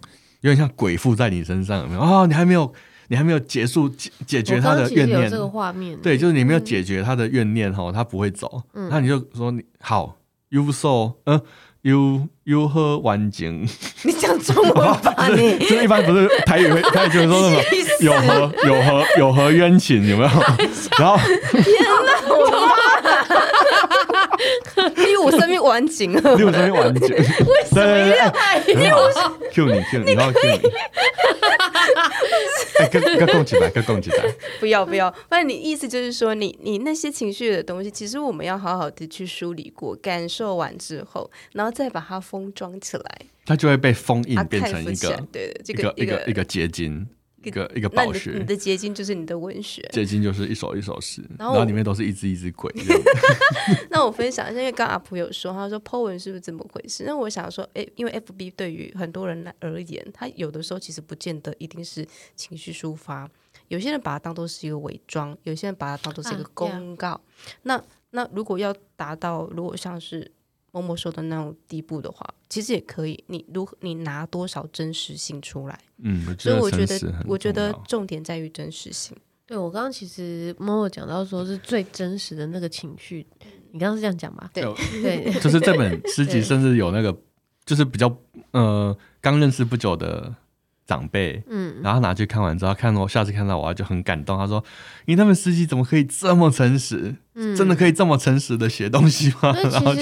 [0.41, 2.27] 有点像鬼附在你身上，有没有啊？
[2.27, 2.71] 你还没有，
[3.07, 5.27] 你还没有结束解解决他的怨念。
[5.27, 8.61] 这个画面，对，就是你没有解决他的怨念哈，他不会走。
[8.73, 10.15] 嗯，那你就说你好
[10.49, 11.41] ，you so，嗯
[11.81, 13.67] ，you you 喝完整？
[14.03, 17.61] 你讲中文吧，你 就一般不是台语会，台语就是说什么
[18.01, 20.29] 有何有何有何冤情有没有？
[20.99, 21.63] 然后天
[22.05, 22.11] 哪，
[24.75, 27.81] 我六五生命完整了，第五生命完整，为什么
[28.15, 28.59] 要爱？
[28.67, 29.09] 因为我
[29.51, 30.61] Q 你 Q 你，然后 Q 你。
[32.79, 34.23] 哎，跟跟共起来，跟共起来。
[34.59, 43.03] 不要不要，反正你意思就是说，你你那些情绪的东西，其实我们要好好的去梳理过，感受完之后，然后再把它封装起来，
[43.45, 47.07] 它就会被封印，变成一个对这个一个一个结晶，
[47.43, 48.37] 一个一个宝石。
[48.37, 52.73] 你的结晶就是你的文学，结晶就是一首一首诗，然后里面都是一只一只鬼。
[53.89, 57.03] 那我分享一下，因为刚阿普有说，他说 Po 文是不是这么回事？
[57.05, 63.29] 那我想说，哎，因为 FB 对于很多人来而言，他有的时候其实不见得一定是情绪抒发。
[63.67, 67.09] 有些人把它当做是一个伪装，有些人把它当做是一个公告。
[67.11, 67.21] 啊、
[67.63, 70.29] 那那如果要达到，如果像是
[70.71, 73.23] 某某说的那种地步的话，其实也可以。
[73.27, 75.79] 你如何你拿多少真实性出来？
[75.97, 79.15] 嗯，所以我觉得，我觉得重点在于真实性。
[79.45, 83.25] 对，我刚刚其实默默讲到说是最真实的那个情绪，
[83.71, 84.49] 你刚刚是这样讲吧？
[84.53, 84.63] 对
[85.01, 87.15] 对，就是这本诗集甚至有那个，
[87.65, 88.15] 就是比较
[88.51, 90.33] 呃刚认识不久的。
[90.91, 94.37] 长辈，嗯，然后拿去看完之后，看我下次看到我就很感动。
[94.37, 94.61] 他说
[95.07, 97.15] ：“因为他们司机怎么可以这么诚实？
[97.35, 100.01] 嗯，真的可以这么诚实的写东西吗？” 然后就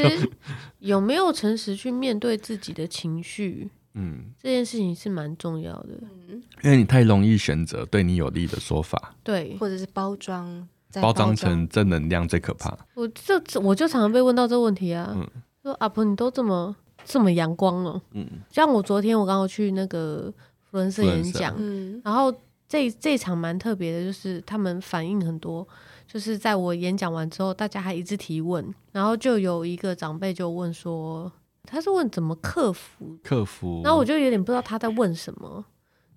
[0.79, 3.69] 有没有诚实去面对自己的情绪？
[3.93, 5.89] 嗯，这件事情是蛮重要的。
[6.01, 10.67] 嗯，因为你太容易选择对你有利的说法，对，或者是包装，
[10.99, 12.75] 包装成正能量最可怕。
[12.95, 15.27] 我就我就常常被问到这个问题啊，嗯，
[15.61, 16.75] 说阿婆你都这么
[17.05, 20.33] 这么阳光了，嗯，像我昨天我刚好去那个。
[20.71, 22.33] 福伦社演讲，嗯，然后
[22.67, 25.67] 这这场蛮特别的，就是他们反应很多，
[26.07, 31.31] 就是在我演讲完之后，大家还一直提问，然后就有一个长辈就问说，
[31.65, 35.65] 他是问怎么克服，克服，然后我就有点不知道他在问什么，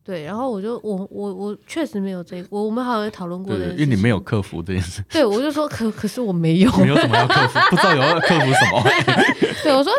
[0.05, 8.83] 对，然后我就我我我确实没有这个，我我们好像有讨论过的，因为你没有克服这件事，对，我就说可可是我没有，没有什么要克服，不知道有要克服什么，
[9.65, 9.91] 对，我说，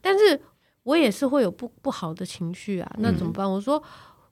[0.00, 0.40] 但是。
[0.88, 3.46] 我也是会有不不好的情绪啊，那怎么办？
[3.46, 3.82] 嗯、我说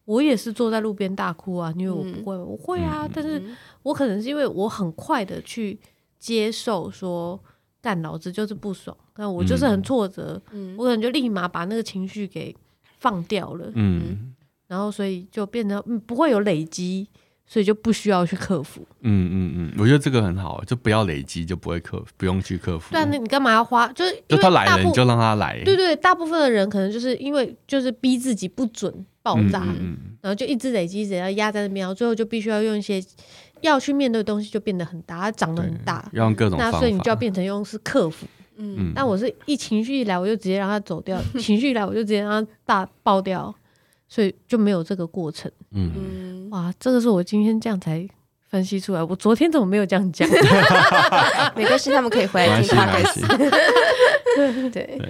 [0.06, 3.42] 我也是坐在路边大哭啊，因为我不会，嗯、我会啊，嗯、但是
[3.82, 5.78] 我可能是因为我很快的去
[6.18, 7.38] 接受说
[7.82, 12.56] 干老子就是不爽，但我就是很挫折，嗯、我可能就立马把那个情绪给
[12.98, 14.34] 放掉了，嗯，
[14.66, 17.06] 然后所以就变得不会有累积。
[17.46, 18.86] 所以就不需要去克服。
[19.02, 22.90] 嗯嗯嗯，我觉得这个很好，就不要累积，就不会克，不用去克服。
[22.92, 23.86] 对啊，那你干嘛要花？
[23.92, 25.62] 就是就他来了，你就让他来。
[25.64, 33.00] 对对，大部分的人可能就是因为就是逼自己不准爆炸，嗯嗯嗯，然后就一直累积，一直要压在那边，然后最后就必须要用一些
[33.60, 36.78] 要去面对的东西，就变得很大，它长得很大，要用各种方法。
[36.78, 38.26] 那所以你就要变成用是克服。
[38.58, 43.54] 嗯，但我是一情绪一来，我就直接让它走掉； 情绪一来，我就直接让它大爆掉。
[44.08, 45.50] 所以就没有这个过程。
[45.72, 48.06] 嗯，哇，这个是我今天这样才
[48.48, 49.02] 分析出来。
[49.02, 50.28] 我昨天怎么没有这样讲？
[51.56, 53.20] 没关系，他们可以回来听他开始。
[54.70, 55.00] 对。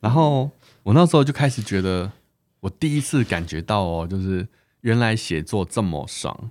[0.00, 0.50] 然后
[0.82, 2.10] 我那时候就开始觉得，
[2.60, 4.48] 我第一次感觉到哦，就是
[4.80, 6.50] 原来写作这么爽。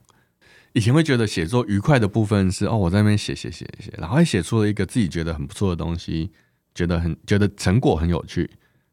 [0.74, 6.30] 以前会觉得写作愉快的部分是哦，我在那边写写写写，然后还写出了一个自己觉得很不错的东西，
[6.76, 8.48] 觉得很觉得成果很有趣。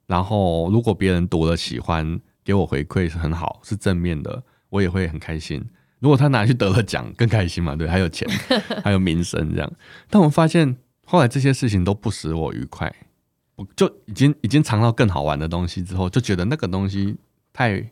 [0.06, 2.18] 然后如果别人读了喜欢。
[2.44, 5.64] 给我回馈是很好，是正面的，我也会很开心。
[6.00, 7.74] 如果他拿去得了奖，更开心嘛？
[7.74, 8.28] 对，还有钱，
[8.85, 9.72] 还有名声这样。
[10.11, 10.76] 但我发现
[11.07, 12.94] 后来这些事情都不使我愉快，
[13.57, 17.16] 我就已经已经尝到更好玩的东西之后，就觉得那个东西
[17.54, 17.83] 太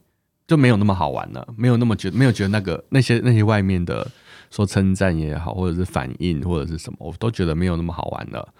[0.46, 4.06] 就没有那么好玩了，没有那么觉得没有觉得那个那些那些外面的
[4.50, 8.52] 说称赞也好，或者是反应或者是什么，我都觉得没有那么好玩了，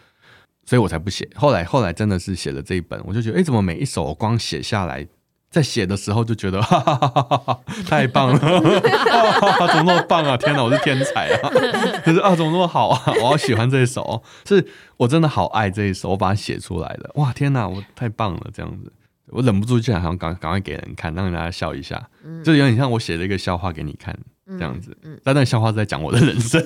[0.65, 1.29] 所以我才不写。
[1.35, 5.07] 后来后来真的是写了这一本，我就觉得，哎，怎么每一首我光写下来。
[5.53, 8.39] 在写的时候就觉得 哈哈哈哈哈太棒了，
[9.69, 10.35] 怎么那么棒啊！
[10.35, 11.51] 天哪，我是天才啊！
[12.07, 13.13] 就是啊，怎么那么好啊！
[13.21, 17.11] 我好喜欢这一首，是我真的好爱这一首，我把它写出来了。
[17.17, 18.51] 哇，天哪，我太棒了！
[18.55, 18.91] 这样子，
[19.29, 22.09] 我忍不住就想赶赶快给人看，让大家笑一下，
[22.43, 24.19] 就有点像我写了一个笑话给你看
[24.59, 24.97] 这样子。
[25.23, 26.65] 但那个笑话是在讲我的人生。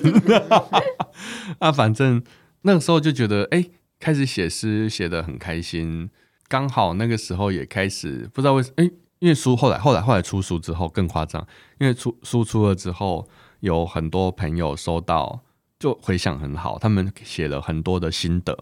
[1.59, 2.23] 啊，反正
[2.61, 3.65] 那个时候就觉得，哎，
[3.99, 6.09] 开始写诗写的很开心。
[6.47, 11.45] 刚好那个时候也开始不知道为什么，哎，因为书后来后来后来出书之后更夸张，
[11.79, 13.27] 因为出书出了之后，
[13.59, 15.41] 有很多朋友收到
[15.79, 18.53] 就回想很好，他们写了很多的心得，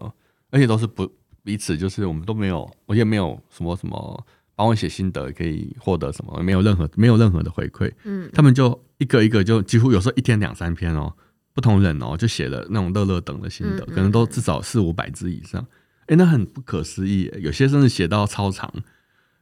[0.50, 1.10] 而且都是不
[1.44, 11.12] 彼此，就是我们都没有，我也没有什么什么帮我写心得可以获得什么，没有任何没有任何的回馈，嗯，他们就一个一个就几乎有时候一天两三篇哦，
[11.54, 15.64] 不同人哦就写了那种乐乐等的心得，可能都至少四五百字以上。
[16.06, 18.72] 哎、欸，那很不可思议，有些甚至写到超长，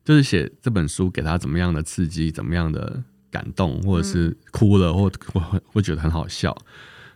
[0.05, 6.57] 就是写这本书给他怎么样的刺激，怎么样的感动，或者是哭了，或或会觉得很好笑。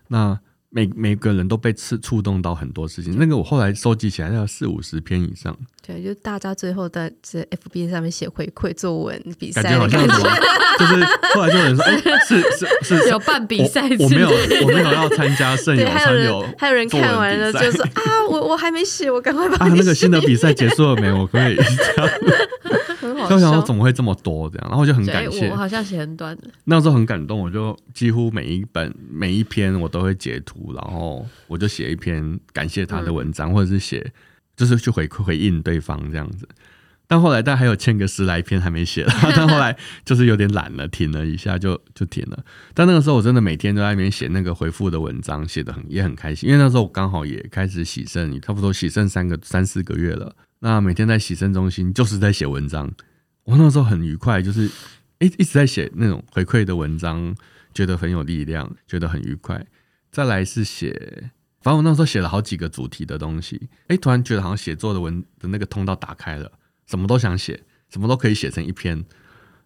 [0.08, 0.38] 那
[0.70, 5.56] 每每个人都被刺触动到很多事情，那个我后来收集起来要四五十篇以上。
[5.86, 10.30] 对，就大家最后在这 FB 上面写回馈作文比赛，感觉好像什么，
[10.78, 11.04] 就是
[11.34, 21.10] 后来就有人说，哎、欸，是是是， 有办比赛，我没有我没有要参加圣友参友，还有人看完了就说啊，我我还没写，我赶快把啊那个新的比赛结束了没？
[21.10, 21.62] 我可以这
[22.02, 22.10] 样，
[23.28, 34.12] 就想说怎么会这么多这样，然后我就很感谢，我好像写很短的，那时候很感动，我就几乎每一本每一篇我都会截图，然后我就写一篇感谢他的文章，嗯、或者是写。
[34.56, 36.44] 就是去回回应对方这样子，
[37.06, 42.44] 但后来但还有欠个十来篇还没写了， 但后来就是有点懒了，停了一下就就停了。
[42.74, 50.34] 但那个时候我真的每天都在那边写那个回复的文章，写的很也很开心，因为那时候我刚好也开始洗肾，差不多洗肾三个三四个月了。
[50.60, 52.92] 那每天在洗肾中心就是在写文章，
[53.44, 54.66] 我那时候很愉快，就是
[55.18, 57.34] 一一直在写那种回馈的文章，
[57.72, 59.64] 觉得很有力量，觉得很愉快。
[60.10, 66.50] 再来是写，反正我那时候写了好几个主题的东西，哎，突然觉得好像写作的文的那个通道打开了，
[66.86, 69.04] 什么都想写，什么都可以写成一篇，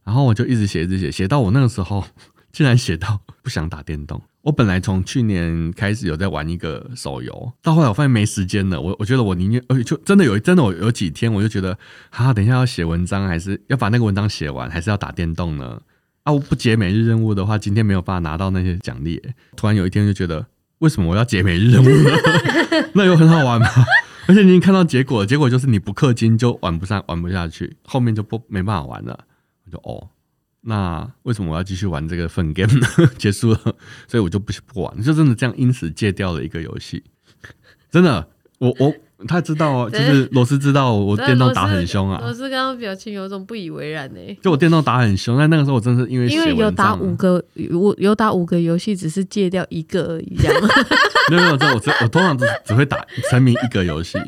[0.04, 2.04] 然后我就一直写，一直写，写到我那个时候，
[2.52, 4.22] 竟然写到不想打电动。
[4.42, 8.80] 我本来从去年开始有在玩一个手游，到后来我发现没时间了。
[8.80, 11.78] 我我觉得我宁愿，呃，就真的有真的我有几天，我就觉得，
[12.10, 15.80] 哈，等一下要写文章，还是要把那个文章写完，还是要打电动呢？
[16.24, 19.22] 啊，我不解每日任务的话，今天没有办法拿到那些奖励。
[19.56, 20.44] 突然有一天就觉得，
[20.78, 21.88] 为什么我要解每日任务？
[22.94, 23.68] 那有很好玩吗？
[24.26, 29.24] 而且你已经看到结果，结果就是你不氪金就玩不上，玩不下去，后面就不没办法玩了。
[29.66, 30.08] 我就哦。
[30.64, 32.86] 那为什么我要继续玩这个粪 game 呢？
[33.18, 33.58] 结束了，
[34.06, 37.02] 所以我就不不玩，就真的这样，因此戒掉了一个游戏。
[37.90, 38.26] 真的，
[38.58, 38.94] 我我
[39.26, 42.20] 他知道哦， 就是罗斯知道我电动打很凶啊。
[42.22, 44.20] 罗斯刚刚表情有种不以为然呢。
[44.40, 50.62] 就我电动打很凶，但那个时候我真的是因为因为有打五个，我有打五个游戏，只是戒掉一个而已，这样。
[51.30, 54.18] 没有没有，这我这我通常只只会打沉迷一个游戏。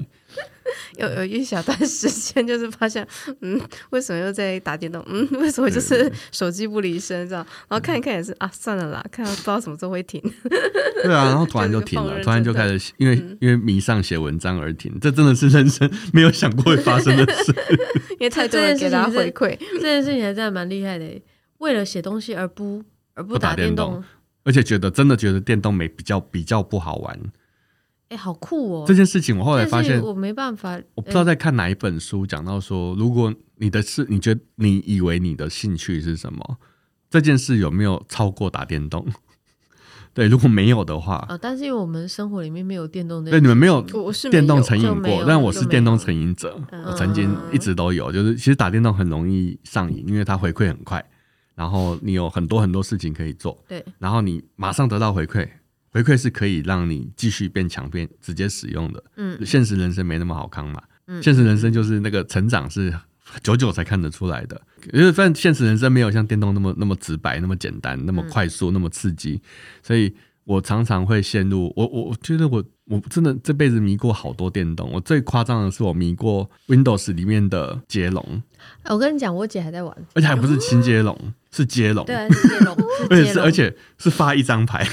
[0.96, 3.06] 有有一小段时间，就是发现，
[3.40, 5.04] 嗯，为什么又在打电动？
[5.08, 7.44] 嗯，为什么就是手机不离身这样？
[7.68, 10.20] 然后看一看也是啊，算了啦，看不知道什么时候会停。
[11.02, 17.54] 对啊，然后突然就停了，突然就开始因为、嗯、因为迷上写文章而停，这真的是人生没有想过会发生的事。
[18.12, 21.04] 因为太多人给他回馈，这件事情还真的蛮厉害的。
[21.58, 22.82] 为了写东西而不
[23.14, 24.04] 而不打电动，电动，
[24.44, 27.18] 而且觉得真的觉得电动没比较比较不好玩。
[28.14, 28.84] 哎，好酷哦！
[28.86, 36.58] 这件事情我后来发现，我没办法，我不知道在看哪一本书讲到说，如果你的事，你觉得你以为你的兴趣是什么，
[37.10, 39.04] 这件事有没有超过打电动？
[40.14, 43.82] 对，如果没有的话，呃，但是因为我们生活里面没有电动，对，你们没有
[44.30, 51.04] 电动成瘾过，但我是电动成瘾者，我曾经一直都有，就是其实打电动很容易上瘾，因为它回馈很快，
[51.56, 55.48] 然后你有很多很多事情可以做，对，然后你马上得到回馈。
[55.94, 59.02] 回馈是可以让你继续变强、变直接使用的。
[59.16, 60.82] 嗯，现实人生没那么好康嘛。
[61.06, 62.92] 嗯，现实人生就是那个成长是
[63.44, 64.60] 久久才看得出来的。
[64.92, 69.40] 因为反正现实人生没有像电动那么那么直白、那么简单、那么快速、那么刺激，
[69.84, 74.90] 所以我常常会陷入我我我觉得我我真的这辈子迷过好多电动。
[74.92, 78.42] 我最夸张的是我迷过 Windows 里面的接龙。
[78.86, 81.16] 我跟你讲，我姐还在玩，而且还不是轻接龙，
[81.52, 82.04] 是接龙。
[82.04, 82.76] 对，是接龙，
[83.10, 84.84] 而且是而且是发一张牌。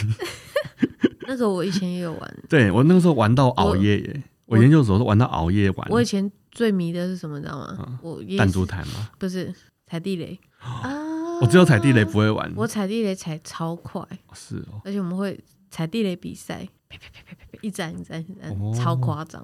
[1.27, 5.87] 那个我以前也有玩， 对我那个时候玩到熬夜耶，我，我研究所都玩到熬夜玩。
[5.89, 7.99] 我以前最迷的是什么，你知道吗？
[8.37, 9.09] 弹珠台吗？
[9.17, 9.53] 不是
[9.87, 11.39] 踩地雷啊！
[11.41, 14.81] 我只有踩地雷不会玩，我踩地雷踩超快，是哦。
[14.85, 19.43] 而且我们会踩地雷比赛，啪啪啪啪啪啪，一站一站一站，哦、超夸张。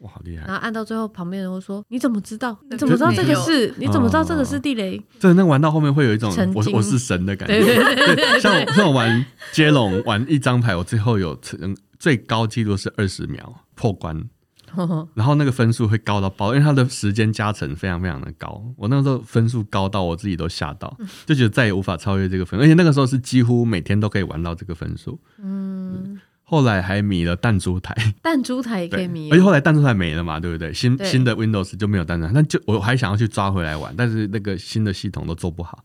[0.00, 0.46] 哇，好厉害！
[0.46, 2.56] 然后按到最后，旁边人会说：“你怎么知道？
[2.70, 3.72] 你怎么知道这个是？
[3.78, 7.60] 你怎么知道这个是地雷？”真的，那玩到后面会有一种我我是神的感觉。
[7.60, 14.28] 对对对对，像我像我玩接龙，玩一张牌，我最后有成最高纪录是二十秒破关，
[15.14, 18.62] 然后那个分数会高到爆，因为它的时间加成非常非常的高。
[18.76, 25.18] 我那个时候分数高到我自己都吓到，就觉得再也无法超越这个分，而且那个时候是几乎每天都可以玩到这个分数。
[25.42, 26.20] 嗯。
[26.48, 30.72] 后来还迷了弹珠台，弹珠台也可以迷，而且后来弹珠台没了嘛，对不对？
[30.72, 35.82] 新新的 Windows 就没有弹珠台，那就我还想要去抓回来玩，但是那个新的系统都做不好。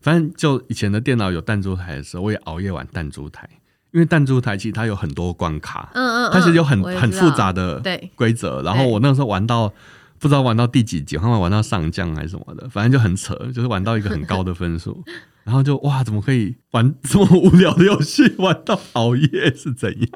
[0.00, 3.48] 反正就以前的电脑有弹珠台的时候，我也熬夜玩弹珠台，
[3.92, 7.80] 因为弹珠台其实它有很多关卡，嗯嗯，它是有很很复杂的
[8.16, 8.62] 规则。
[8.62, 9.72] 然后我那个时候玩到
[10.18, 15.04] 不知道玩到第几级，好像玩到上将还是什么的，反正就很扯，就是玩到一个很高的分数。
[15.44, 20.08] 然后就哇，怎么可以玩 这么无聊的游戏，玩到熬夜是怎样？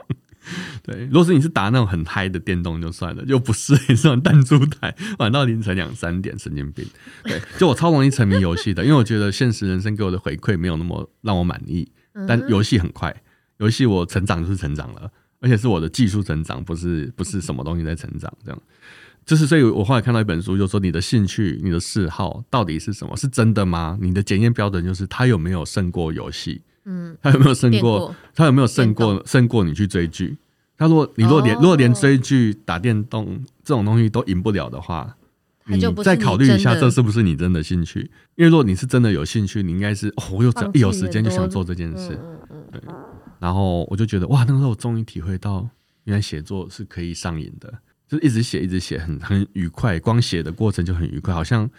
[0.85, 6.85] 对，如果是你是打那种很嗨的电动就算了，又不是你是玩弹珠台，玩到凌晨两三点，神经病。
[7.25, 11.91] 对，就我超容易沉迷游戏的，因为我觉得现实人生给我的回馈没有那么让我满意，
[12.29, 13.23] 但游戏很快，
[13.57, 15.11] 游戏我成长就是成长了，
[15.41, 18.63] 而且是我的技术成长，不是不是什么东西在成长这样。
[19.27, 23.17] 就是，所以我后来看到一本书，就说你的兴趣、你的嗜好到底是什么？
[23.17, 23.97] 是真的吗？
[24.01, 26.61] 你的检验标准就是他有没有胜过游戏？
[26.85, 28.15] 嗯，他有没有胜过？
[28.35, 30.37] 他有没有胜过胜过你去追剧？
[30.77, 35.17] 他说你如果连、哦、如果连追剧、打电动这种东西都赢不了的话，
[35.67, 38.11] 你再考虑一下，这是不是你真的兴趣？
[38.35, 42.19] 因为如果你是真的有兴趣，你应该是哦，我有一有时间就想做这件事。
[42.71, 42.83] 对，
[43.39, 45.67] 然后我就觉得哇，那个时候我终于体会到，
[46.05, 47.73] 原来写作是可以上瘾的。
[48.09, 51.71] 就一直写一直写，很很愉快，光写的过程就很愉快，好像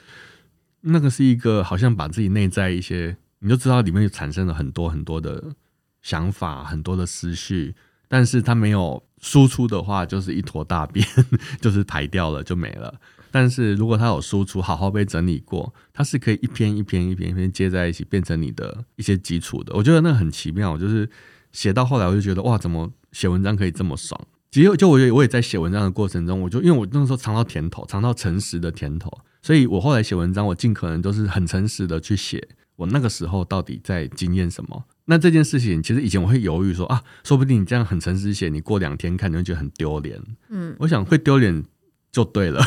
[0.82, 5.56] 那个是一个好像把自己内在一些，你就知道里面产生了很多很多的
[6.02, 7.76] 想法，很多的思绪，
[8.08, 11.06] 但是它没有输出的话，就是一坨大便，
[11.62, 13.00] 就是排掉了就没了。
[13.32, 19.74] 但是如果它有输出，好好被整理过，它是可以一篇一篇一篇一篇接在一起，变成你的一些基础的。
[19.76, 21.10] 我觉得那很奇妙，就是
[21.52, 24.20] 写到后来，我就觉得哇，怎么写文章可以这么爽？
[24.56, 32.48] 其实就我也我也在写文章的过程中，我就因为我那时候尝到甜头，尝到诚实的甜头，所以我后来写文章，我尽可能都是很诚实的去写
[32.78, 34.86] 我那个时候到底在经验什么。
[35.08, 40.22] 那这件事情，其实以前我会犹豫说啊，说不定你这样很诚实写，你过两天看你会觉得很丢脸。
[40.48, 41.62] 嗯，我想会丢脸
[42.10, 42.64] 就对了。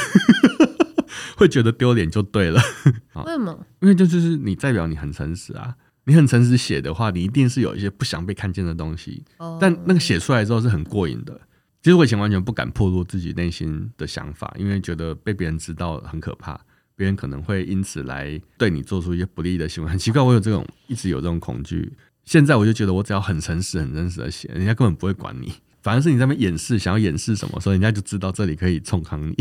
[1.39, 2.61] 会觉得丢脸就对了，
[3.25, 3.59] 为什么？
[3.81, 5.75] 因为这就是你代表你很诚实啊，
[6.05, 9.25] 你很诚实写的话，你一定是有一些不想被看见的东西。
[9.39, 11.41] 哦但那个写出来之后是很过瘾的。
[11.83, 16.61] 其实我以前完全不敢暴露自己内心的想法，因为觉得被别人知道很可怕，
[16.97, 19.91] 别人可能会因此来对你做出一些不利的行为。
[19.91, 21.93] 很奇怪，我有这种一直有这种恐惧。
[22.25, 25.53] 现在我就觉得，我只要很诚实、很真实的写，人家根本不会管你。
[25.81, 29.35] 反而是你在那边掩饰，想要掩饰什么，所以人家就知道这里可以冲康你。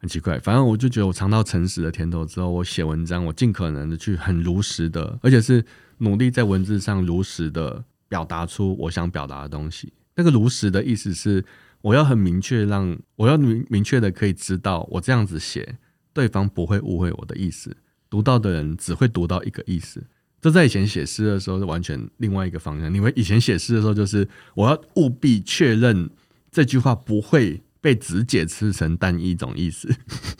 [0.00, 5.64] 很奇怪，反正我就觉得我尝到诚实的甜头之后，我写文章，我尽可能的去很如实的，而且是
[5.98, 9.92] 努力在文字上如实的表达出我想表达的东西。
[10.14, 11.44] 那个如实的意思是，
[11.82, 15.78] 我要很明确，让我要明明确的可以知道，我这样子写，
[16.12, 17.76] 对方不会误会我的意思，
[18.10, 20.04] 读到的人只会读到一个意思。
[20.40, 22.92] 这在以前写诗的时候是完全另外一个方向。
[22.94, 26.10] 因为以前写诗的时候，就是我要务必确认
[26.50, 27.62] 这句话不会。
[27.80, 29.88] 被只解释成单一种意思，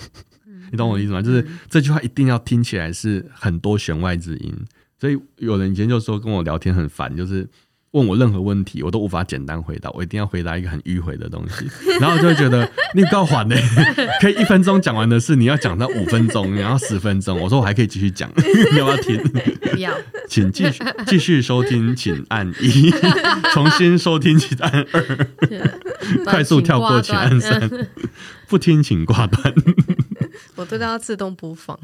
[0.73, 1.23] 你懂我的意思吗？
[1.23, 4.53] 就是这句话一定要听起来是很多弦外之音，
[4.99, 7.49] 所以有人以前就说跟我聊天很烦，就是。
[7.93, 11.67] 问我任何问题，我都无法简单回答，我一定要回答一个很迂回的东西，
[11.99, 13.57] 然后就会觉得你够缓呢，
[14.21, 18.31] 可以一分钟讲完的事，你要讲到五分钟，然后十分钟，我说我还可以继续讲，
[18.73, 19.19] 你要不要听？
[19.23, 19.93] 不要，
[20.29, 22.91] 请继续继续收听，请按一，
[23.53, 25.29] 重新收听请按二，
[26.25, 27.71] 快速跳过请按三，
[28.49, 29.55] 不听请挂断。
[30.55, 31.79] 我都让它 自动播放，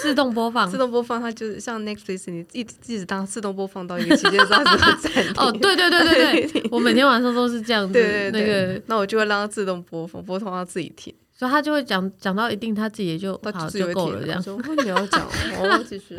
[0.00, 5.32] 自动播放，自动播放，它就是像 Netflix，你一直一直当自动播放到一个期间之后，它就会暂停。
[5.36, 7.92] 哦，对对对对对，我每天晚上都是这样子。
[7.92, 14.20] 对对对，那个，那我就会让它自动播放，播放到自己听，所以他就会讲讲到一定，他自己也就好就够了。
[14.22, 15.26] 这样说，你要讲，
[15.60, 16.16] 我继续，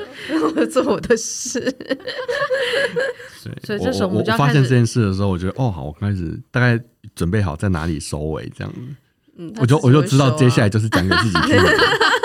[0.55, 1.61] 我做我的事。
[3.63, 6.81] 所以这时候我们就要发现这件事的时候，我觉得哦，好，我开始大概
[7.13, 8.73] 准备好在哪里收尾这样。
[9.37, 11.71] 嗯，我就我就知道接下来就是讲给自己听的。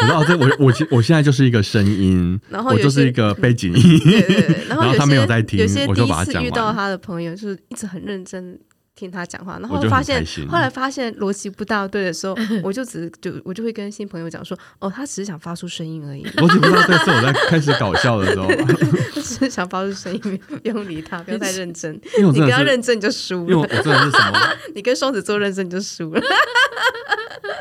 [0.03, 6.45] 你知道这我我我现在就是一个声音， 然后我就是一个背景音，对对对， 然后他没有在听，我就把他讲完。
[6.47, 8.59] 遇到他的朋友就是一直很认真
[8.97, 16.23] 听他讲话，然后发现后来发现逻辑不大对的时候，我就只就 我就会跟新朋友讲说，哦，他只是想发出声音而已。
[16.37, 18.47] 逻辑不大对是我在开始搞笑的时候，
[19.15, 21.99] 只是想发出声音，不用理他， 不要太认真。
[22.33, 23.43] 你不要认真你就输了。
[23.43, 24.39] 因为我真的是什么？
[24.75, 26.21] 你跟双子座认真你就输了。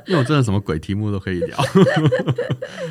[0.08, 1.58] 因为我真的什么鬼题目都可以聊，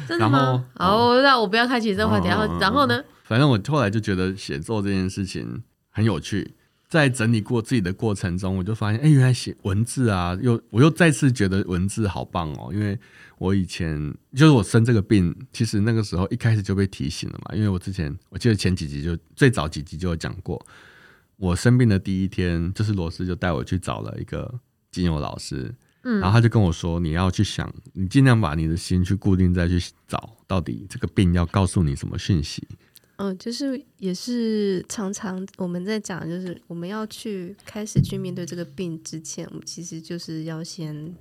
[0.06, 0.64] 真的吗？
[0.74, 2.28] 好，那我不要开启这个话题。
[2.28, 3.02] 然后，然后呢？
[3.24, 6.54] 反正我后来就觉得写作这件事情很有趣，
[6.88, 12.70] 在整理过自己的过程中，我就发现，哎，原来写文字啊，又我又再次觉得文字好棒哦。
[12.72, 12.98] 因为
[13.36, 17.54] 我以前就是我生这个病，其实那个时候一开始就被提醒了嘛。
[17.54, 20.64] 因为我之前我记得前几集就最早几集就有讲过，
[21.36, 24.58] 我生病的第一天，就是罗斯就带我去找了一个
[24.90, 25.74] 精油老师。
[26.00, 32.66] 然后他就跟我说：“你要去想，你尽量把你的心去固定，再去找到底这个病要告诉你什么讯息。”
[33.18, 41.14] 嗯，就是也是常常我们在讲，就是我们要去开始去面对这个病之前，我们其实就是要先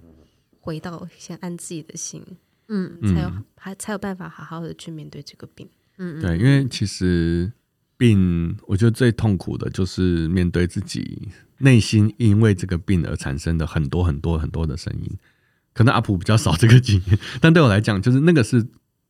[0.60, 2.24] 回到先安自己的心，
[2.70, 5.68] 嗯，才有还才有办法好好的去面对这个病。
[5.98, 7.52] 嗯，对，因为其实
[7.98, 11.30] 病，我觉得最痛苦的就是面对自己。
[11.60, 15.18] 内心因为这个病而产生的很多很多很多的声音，
[15.74, 18.64] 可能阿普比较少这个经验，但对我来讲，就是那个是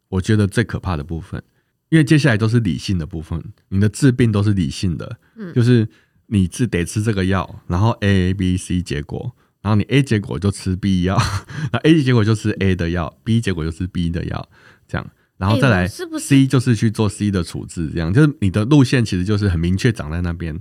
[0.07, 1.43] 我觉得最可怕的部分，
[1.89, 5.87] 因为接下来都是理性的部分，你的治病都是理性的，嗯就是
[6.27, 11.17] 你治得吃这个药，然后 A、B、C 结果，然后你 A 结果就吃 B 药，
[11.71, 14.49] 那 A 结果就吃 A 的药，B 结果就吃 B 的药，
[14.87, 20.59] 这样，然后再来 C 就是去做 C 的处置，这样就是你的路线其实就是很明确长在那边。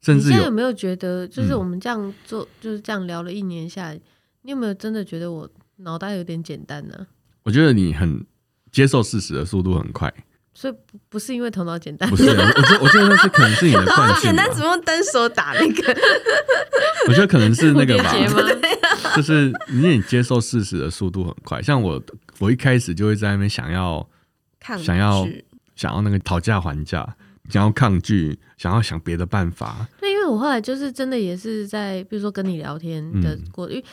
[0.00, 4.00] 甚至有，没有觉得，就是我们这样做，嗯、就是这样聊了一年下来，
[4.42, 7.08] 你有没有真的觉得我脑袋有点简单呢？
[7.42, 8.24] 我觉得你很
[8.70, 10.14] 接受事实的速度很快，
[10.58, 14.22] 所以不不是因为头脑简单，不是，我觉得我觉得那是可能是你的 惯性。
[14.22, 15.96] 简单怎么用单手打那个？
[17.06, 18.12] 我觉得可能是那个吧，
[19.14, 21.62] 就是因为你接受事实的速度很快。
[21.62, 22.02] 像我，
[22.40, 24.04] 我一开始就会在那边想要，
[24.82, 25.24] 想要，
[25.76, 27.14] 想要那个讨价还价，
[27.48, 29.86] 想要抗拒，想要想别的办法。
[30.00, 33.84] 对，因为我后来就是真的也是在，比如说跟你聊天的过，嗯、因为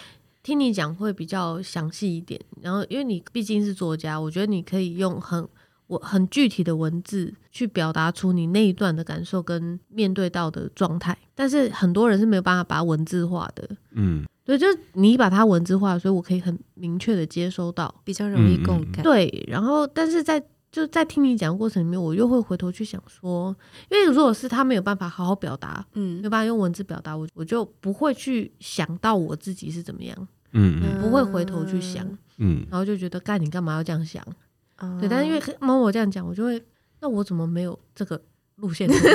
[0.42, 2.42] 听你讲会比较详细一点。
[2.64, 5.48] 然后，因为你毕竟是作家，我觉得你可以用很。
[5.88, 19.04] 我很具体的文字去表达出你那一段的感受跟面对到的状态，但是很多人是没有办法把它文字化的，嗯，对，就是你把它文字化，所以我可以很明确的接收到，比较容易共感。
[19.04, 23.56] 对，然后但是在就在听你讲的过程里面，我又会回头去想说，
[23.90, 32.06] 因为如果是他没有办法好好表达，嗯，没有办法用文字表达，我我就不会去想到我自己是怎么样，嗯嗯，不会回头去想，
[32.38, 34.22] 嗯，然后就觉得干你干嘛要这样想？
[35.00, 36.62] 对，但是因为猫我这样讲，我就会，
[37.02, 38.22] 那我怎么没有这个
[38.58, 38.96] 路线图？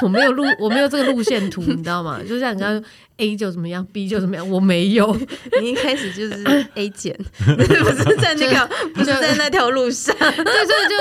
[0.00, 2.20] 我没有路，我没有这个路线图，你知道吗？
[2.22, 2.84] 就像你刚刚
[3.16, 5.12] A 就怎么样，B 就怎么样，我没有。
[5.60, 10.14] 你一开始就是 A 减， 不是在那个，不是在那条路上。
[10.16, 10.96] 对，所以就，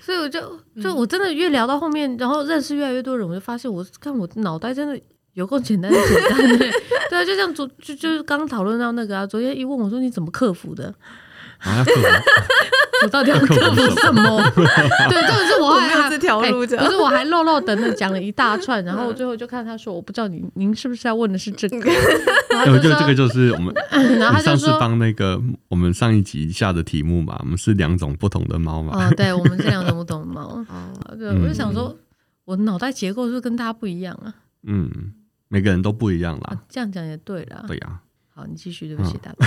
[0.00, 4.98] 所以我就，就我真的越聊到后面，然后认识越来越多人，我就发现我看我脑袋真的
[5.34, 6.58] 有够简单的简单的。
[7.10, 10.94] 对啊，就像昨就就是刚刚讨论到那个啊，昨天一问我说你怎么克服的？
[11.58, 11.84] 啊，
[13.02, 14.40] 我到底要克服什么？
[14.54, 21.90] 对，就是我 还有这条路，可是我还漏漏等等讲了一大串，然后最后就看他说，我不知道你您是不是要问的是这个？
[22.66, 23.74] 我觉得这个就是我们，
[24.18, 28.98] 然后他就上次帮那个我们上一集下的题目嘛，我们是两种不同的猫嘛。
[28.98, 30.64] 啊，对，我们是两种不同的猫。
[31.18, 31.96] 对，我就想说，
[32.44, 34.34] 我脑袋结构是不是跟大家不一样啊？
[34.66, 34.90] 嗯，
[35.48, 36.58] 每个人都不一样啦。
[36.68, 37.64] 这样讲也对啦。
[37.66, 38.00] 对呀。
[38.34, 39.44] 好，你继续，对不起，大哥。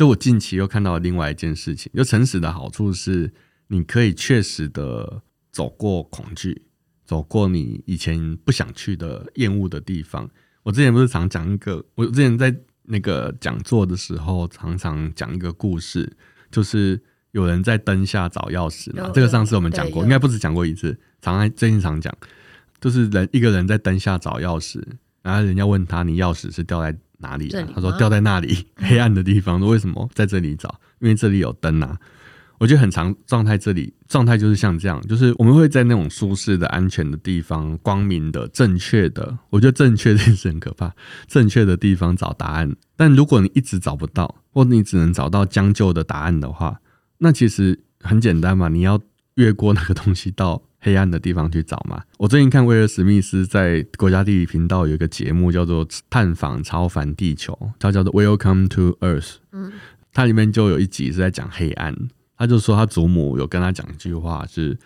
[0.00, 3.30] 就我近期又看到另外一件事情，就诚实的好处是，
[3.66, 5.20] 你可以确实的
[5.52, 6.62] 走过恐惧，
[7.04, 10.26] 走过你以前不想去的厌恶的地方。
[10.62, 16.10] 我之前不是常讲一个，我之前在那个讲座的时候，常常讲一个故事，
[16.50, 16.98] 就是
[17.32, 19.10] 有人在灯下找钥匙嘛。
[19.12, 22.10] 这个上次我们讲过，应该不止讲过一次，常常最近常讲，
[22.80, 24.82] 就是人一个人在灯下找钥匙，
[25.22, 27.66] 然后人家问他，你钥匙是掉在哪里、啊？
[27.74, 29.58] 他说掉在那里黑暗的地方。
[29.58, 30.80] 说为什么在这里找？
[31.00, 31.98] 因为这里有灯啊。
[32.58, 39.38] 我觉得很长状态，这里状态就是像这样，就是我们会在那种舒适的、安全的地方、光明的、正确的。
[39.48, 40.94] 我觉得正确这件事很可怕。
[41.26, 46.78] 正确的地方找答案，但如果你一直找不到，或你只能找到将就的答案的话，
[47.16, 49.00] 那其实很简单嘛，你要
[49.36, 50.62] 越过那个东西到。
[50.80, 52.02] 黑暗的地方去找嘛。
[52.18, 59.36] 我最近看威尔史密斯在国家地理频道有一个节目叫做《探访超凡地球》，它叫做 Welcome to Earth。
[59.52, 59.72] 嗯，
[60.12, 61.94] 它里面就有一集是在讲黑暗。
[62.36, 64.78] 他就说他祖母有跟他讲一句话，是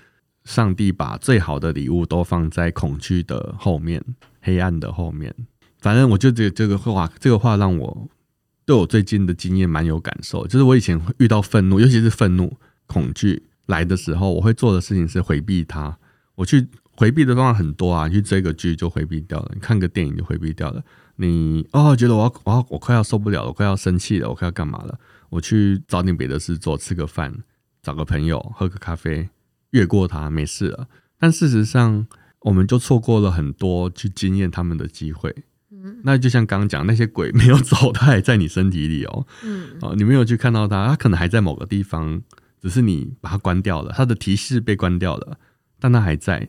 [0.43, 4.03] 上帝把最好的礼物都放在恐惧的后面，
[4.41, 5.33] 黑暗的后面。
[5.79, 8.09] 反正我就觉得这个话，这个话让我
[8.67, 10.45] 对我最近的经验蛮有感受。
[10.49, 12.53] 就是我以前遇到愤怒，尤其是愤怒、
[12.87, 13.45] 恐惧。
[13.67, 15.99] 来的时候，我会做的事情是回避它。
[16.35, 20.83] 我去回避的方法很多啊，你去追个剧就回避掉了，你看个电影就回避掉了。
[21.17, 24.99] 你哦，觉得我要我要我快要受不了了，我快要生气了，我快要干嘛了？
[25.31, 27.33] 我去找点别的事做，吃个饭，
[27.83, 29.29] 找个朋友喝个咖啡，
[29.71, 30.89] 越过它没事了。
[31.19, 32.07] 但事实上，
[32.41, 35.33] 我们就错过了很多去经验他们的机会。
[35.71, 39.27] 嗯，那就像刚刚讲，那些鬼没有走，他还在你身体里哦。
[39.45, 42.23] 嗯，哦，你没有去看到他，他可能还在某个地方。
[42.65, 45.39] 只是你把它关掉了，它的提示被关掉了，
[45.79, 46.49] 但它还在。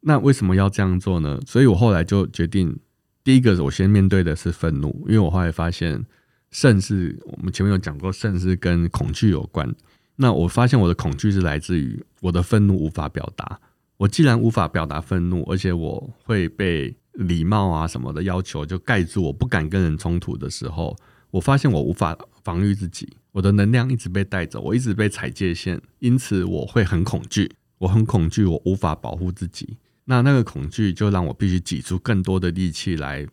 [0.00, 1.40] 那为什么要这样做呢？
[1.46, 2.78] 所以我后来就决定，
[3.24, 6.04] 第一个我先面对的是愤怒，因为我后来发现
[6.50, 9.74] 肾是我们前面有讲过，肾是跟恐惧有关。
[10.16, 13.58] 那我发现我的恐惧是来自于我的愤怒无法表达。
[13.96, 20.94] 我既然无法表达愤怒，而且我会被礼貌啊什么的要求就盖住，我不敢跟人冲突的时候，
[21.30, 23.08] 我发现我无法防御自己。
[23.32, 29.76] 我的能量一直被带走，我一直被踩界限，因此我会很恐惧，我很恐惧，我无法保护自己。
[30.04, 33.26] 那那个恐惧就让我必须挤出更多的力气来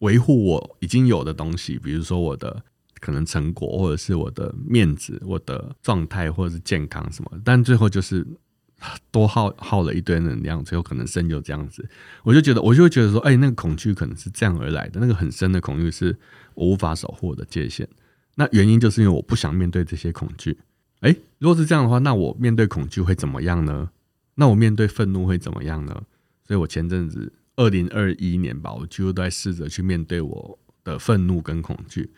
[0.00, 2.62] 维护我已经有的东西，比如说我的
[3.00, 7.30] 可能成果，或者是我的面子、我的状态，或者是健康什么。
[7.42, 8.26] 但最后就是
[9.10, 11.88] 多耗耗了一堆能量，最后可能生就这样子。
[12.24, 16.14] 我就觉得，我就会觉得说，哎、那个恐惧可能是这样而来的，那个很深的恐惧是
[16.54, 17.88] 我无法守护的界限。
[18.36, 20.56] 那原因就是因为我不想面对这些恐惧。
[21.00, 23.90] 哎，如果是这样的话，那我面对恐惧会怎么样呢？
[24.36, 26.02] 那我面对愤怒会怎么样呢？
[26.44, 32.10] 所以我前阵子二零二一年吧，我几乎都在试着去面对我的愤怒跟恐惧。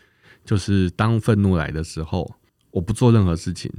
[0.44, 2.36] 就是当愤怒来的时候，
[2.70, 3.70] 我不做任何事情，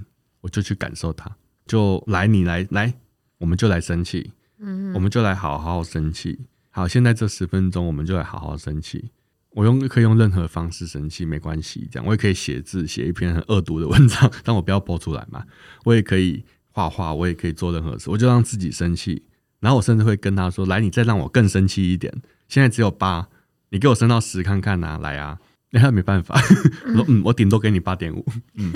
[0.41, 1.29] 我就去感受它，
[1.65, 2.93] 就来你来来，
[3.37, 6.39] 我们就来生气，嗯，我们就来好好生气。
[6.69, 9.09] 好，现在这十分钟，我们就来好好生气。
[9.51, 11.87] 我用可以用任何方式生气，没关系。
[11.91, 15.43] 这样我也可以写字，写一篇很恶毒的文章， 但我不要播出来嘛。
[15.83, 19.23] 我也可以画画，我也可以做任何事，我就让自己生气。
[19.59, 22.13] 然后我甚至会跟他说：“来，你再让我更生气一点。
[22.47, 23.27] 现在只有八，
[23.71, 25.37] 你给我升到十看看呐，来啊！”
[25.71, 26.39] 那他没办法，
[26.87, 28.25] 我 说：“嗯，我顶多给你八点五。”
[28.55, 28.71] 嗯，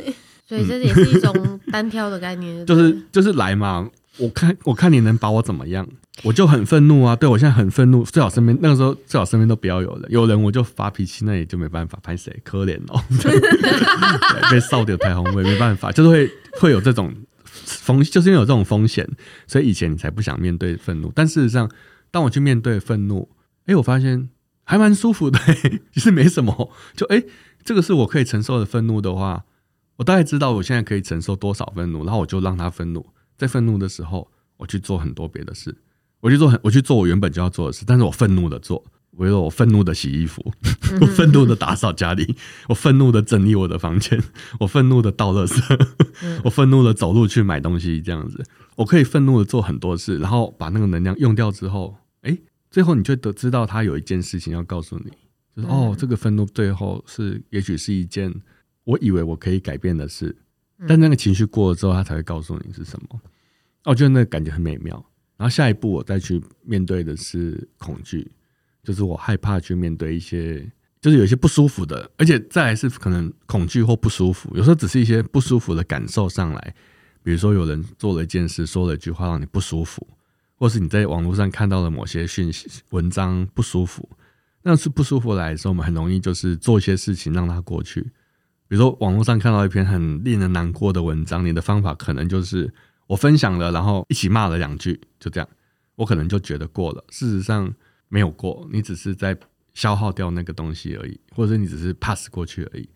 [0.45, 3.89] 所以这也是一种单挑的概念，就是就是来嘛。
[4.19, 5.87] 我看我看你能把我怎么样？
[6.23, 7.15] 我就很愤怒啊！
[7.15, 13.01] 对，我现在很愤怒，最好身边那个时候最好身边都不要有人，有人我就发脾气，那也就没办法，拍谁可怜哦，
[14.51, 17.11] 被扫掉台红位没办法，就是会会有这种
[17.43, 19.09] 风，就是因为有这种风险，
[19.47, 21.11] 所以以前你才不想面对愤怒。
[21.15, 21.67] 但事实上，
[22.11, 23.27] 当我去面对愤怒，
[23.65, 24.29] 哎、我发现
[24.63, 25.39] 还蛮舒服的，
[25.91, 26.71] 其实没什么。
[26.95, 27.23] 就哎、
[27.63, 29.45] 这个是我可以承受的愤怒的话，
[29.95, 33.03] 我大概知道我现在可以承受多少愤怒，然后我就让他愤怒。
[33.43, 35.75] 在愤怒的时候，我去做很多别的事。
[36.21, 38.79] 我去做很，我去做我原本就要做的事，但是我愤怒的做，
[39.11, 40.41] 比如说我愤怒的洗衣服，
[41.01, 42.37] 我愤怒的打扫家里，
[42.69, 44.17] 我愤怒的整理我的房间，
[44.61, 45.87] 我愤怒的倒垃圾，
[46.45, 48.41] 我愤怒的走路去买东西，这样子，
[48.77, 52.37] 我可以愤怒的做很多事，然后把那个能量用掉之后，哎，
[52.71, 55.11] 最后你就得知道他有一件事情要告诉你，
[55.53, 58.33] 就是哦，这个愤怒最后是，也许是一件
[58.85, 60.33] 我以为我可以改变的事，
[60.87, 63.19] 但那个情绪过了之后，他才会告诉你是什么。
[63.85, 64.93] 我觉得那感觉很美妙。
[65.35, 68.31] 然后下一步我再去面对的是恐惧，
[68.83, 70.63] 就是我害怕去面对一些，
[71.01, 76.75] 就是有一些不舒服的，而且再来是可能恐惧或不舒服，有时候只是一些不舒服的感受上来，
[77.23, 80.07] 比如说有人做了一件事，说了一句话让你不舒服，
[80.55, 84.07] 或是你在网络上看到了某些讯息文章不舒服，
[84.61, 88.01] 那是不舒服来的时候，我们很容易就是做一些事情让它过去。
[88.69, 92.71] 比如说网络上看到一篇很令人难过的文章，你的方法可能就是。
[93.07, 95.47] 我分享了，然后一起骂了两句，就这样，
[95.95, 97.03] 我可能就觉得过了。
[97.09, 97.73] 事实上
[98.07, 99.37] 没有过，你只是在
[99.73, 102.87] 消耗掉那个东西而已，或者你只是 pass 过去而已。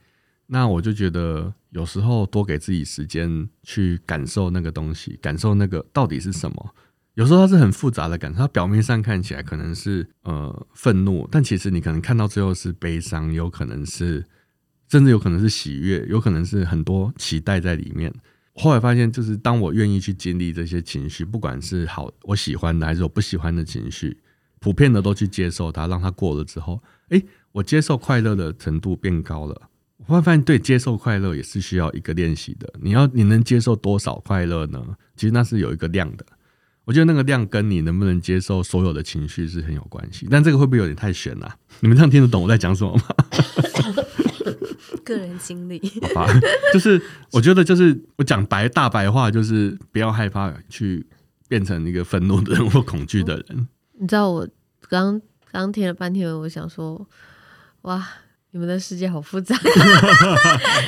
[0.48, 6.76] 那我就觉得有时候多给自己时间去感受那个东西，感受那个到底是什么。
[7.16, 14.26] 有时候它是很复杂的感受，它表面上看起来可能是呃愤怒，但其实你可能看到最后是悲伤，有可能是
[14.88, 18.14] 甚至有可能是喜悦，有可能是很多期待在里面。
[18.60, 24.18] 后来发现，就是当我愿意去经历这些情绪，不管是好我喜欢的还是我不喜欢的情绪，
[24.60, 29.70] 普遍的都去接受它，让它过了之后，诶，我接受快乐的程度变高了。
[29.98, 32.72] 我后来发现，对，接受快乐也是需要一个练习的。
[32.82, 34.84] 你要你能接受多少快乐呢？
[35.16, 36.26] 其实那是有一个量的。
[36.86, 40.26] 我觉得那个量跟你能不能接受所有的情绪是很有关系。
[40.30, 41.56] 但这个会不会有点太玄了？
[41.82, 43.04] 你们这样听得懂我在讲什么吗？
[45.08, 45.82] 个人经历，
[46.14, 46.28] 好吧，
[46.74, 47.02] 就是
[47.32, 51.06] 我觉得，就是我讲白大白话，就是不要害怕去
[51.48, 53.68] 变成一个愤怒的人或恐惧的人。
[54.00, 54.48] 你知道，我
[54.90, 55.20] 刚
[55.52, 57.08] 刚听了半天，我想说，
[57.84, 58.06] 哇，
[58.52, 59.58] 你们的世界好复杂。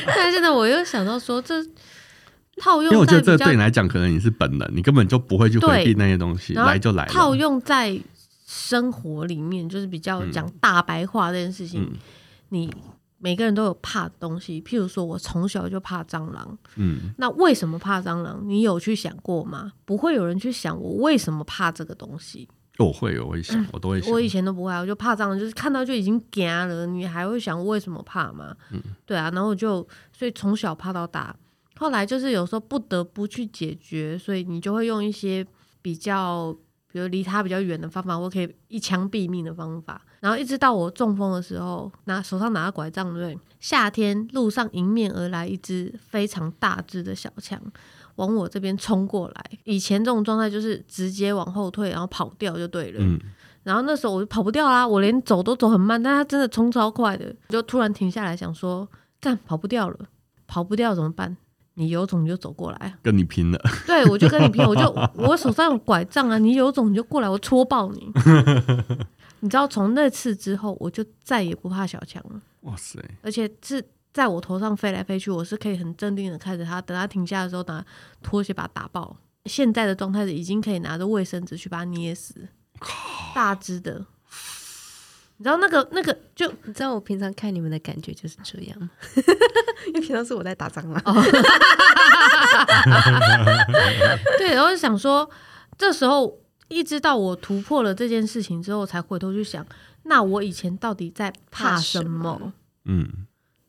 [0.05, 1.63] 但是现在我又想到说，这
[2.57, 7.05] 套用，因为我觉得这对你来讲，可能你是本能，你根本就不会去回避那些东西，来就来。
[7.05, 7.99] 套用在
[8.45, 11.97] 生活里面，就是比较讲大白话这件事情，嗯、
[12.49, 12.73] 你。
[13.19, 16.57] 每个人都有怕的东西，譬如说，我从小就怕蟑螂。
[16.77, 18.41] 嗯，那为什么怕蟑螂？
[18.43, 19.73] 你有去想过吗？
[19.85, 22.47] 不会有人去想我为什么怕这个东西。
[22.77, 24.09] 我会，我会想，我都会想。
[24.11, 26.87] 我以前都不会，我就怕蟑螂，就是看到就已经惊了。
[26.87, 28.55] 你还会想为什么怕吗？
[28.71, 31.35] 嗯，对啊，然后我就所以从小怕到大，
[31.75, 35.45] 后来就是有时候不得不去解决，所以你就会用一些
[35.81, 36.55] 比较。
[36.91, 47.61] 比如离他比较远的方法，我可以一枪毙命的方法，然后一直到我中风的时候，拿手上拿着拐杖，对，夏天路上迎面而来一只非常大只的小强，
[48.15, 49.45] 往我这边冲过来。
[49.65, 52.99] 以前这种状态就是直接往后退，然后跑掉就对了。
[53.01, 53.19] 嗯，
[53.63, 58.87] 然后那时候我就跑不掉啦，我连走都走很慢，但他真的冲超快的，就突然停下来想说，
[59.21, 59.97] 干，跑不掉了，
[60.47, 61.37] 跑不掉怎么办？
[61.79, 63.59] 你有种你就走过来，跟你拼了。
[63.87, 68.11] 对，我就跟你拼，我就我手上有拐杖啊，你有种你就过来，我戳爆你。
[69.39, 72.41] 你知道，从那次之后，我就再也不怕小强了。
[72.63, 72.99] 哇塞！
[73.21, 77.85] 而且是在我头上飞来飞去，我是可以很镇定的看着他，等他停下的时候，拿
[78.21, 79.15] 拖鞋把他打爆。
[79.45, 82.49] 现在的状态是已经可以拿着卫生纸去把他捏死，
[83.33, 84.05] 大只的。
[85.39, 88.89] 你知道那个那个就你知道我平常看你们的感觉就是这样，
[89.87, 91.01] 因为平常是我在打蟑螂。
[94.37, 95.29] 对，然后想说，
[95.77, 96.37] 这时候
[96.67, 99.65] 一直到我突破了这件事情之后，才回头去想，
[100.03, 102.51] 那我以前到底在怕什么？
[102.83, 103.07] 嗯，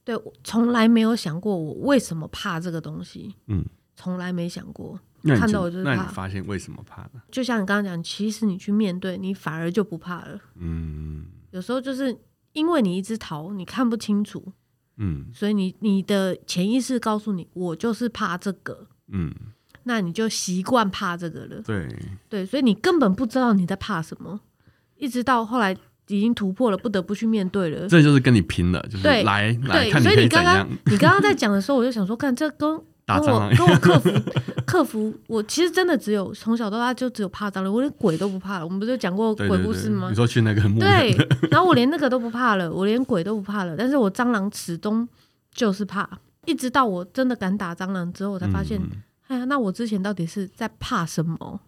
[0.04, 3.36] 对，从来没有想过我为什么怕这个东西。
[3.46, 3.64] 嗯，
[3.94, 4.98] 从来没想过。
[5.38, 5.94] 看到我就是怕。
[5.94, 7.22] 那你发现为什么怕呢？
[7.30, 10.36] 就像你刚刚讲，其实你去面对，你反而就不怕了。
[10.56, 12.16] 嗯，有时候就是
[12.52, 14.52] 因为你一直逃，你看不清楚，
[14.98, 19.32] 嗯，所以你你的潜意识告诉你，我就是怕这个，嗯，
[19.84, 21.62] 那你就习惯怕这个了。
[21.62, 21.88] 对，
[22.28, 24.40] 对，所以你根本不知道你在怕什么，
[24.96, 25.72] 一直到后来
[26.08, 27.88] 已经突破了，不得不去面对了。
[27.88, 30.68] 这就是跟你拼了，就是对来来对，看你所以你刚刚。
[30.86, 32.80] 你刚刚在讲的时候，我就想说，看这跟。
[33.10, 34.08] 跟我跟我克服
[34.70, 38.64] 克服，我其实真的只有从小到大就只有怕蟑螂，我连鬼都不怕了。
[38.64, 40.08] 我们不是讲过鬼故事吗？
[40.08, 41.16] 对对对，你说去那个墓对，
[41.50, 43.74] 然后我连那个都不怕了，我连鬼都不怕了。
[43.76, 45.08] 但是我蟑螂始终
[45.52, 46.08] 就是怕，
[46.46, 48.90] 一直到我真的敢打蟑螂之后，我才发现，嗯、
[49.26, 51.60] 哎呀，那我之前到底是在怕什么？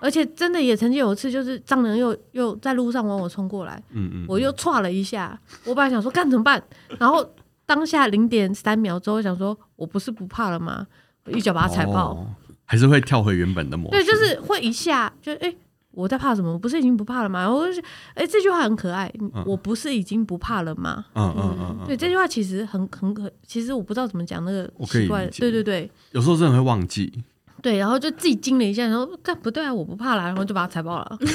[0.00, 6.62] 而且真的也曾经有一次，就是蟑螂又又在路上往我冲过来，嗯嗯，我又歘了一下，我本来想说干怎么办，
[6.98, 7.28] 然后。
[7.68, 10.86] 当下零点三秒之后，想说我不是不怕了吗？
[11.30, 12.26] 我一脚把它踩爆，哦，
[12.64, 13.98] 还是会跳回原本的模式。
[13.98, 15.56] 对，就是会一下，就哎、欸，
[15.90, 16.52] 我在怕什么？
[16.52, 17.48] 我不是已经不怕了吗？
[17.50, 17.80] 我就
[18.14, 21.04] 哎、欸，这句话很可爱，嗯，我不是已经不怕了吗？
[21.14, 27.12] 嗯嗯嗯，嗯，对，这句话其实很很可，其实我不知道怎么讲那个奇怪的，对对对，有时候真的会忘记。
[27.60, 31.18] 对，然后就自己惊了一下，然后干不对啊，我不怕了，然后就把它踩爆了。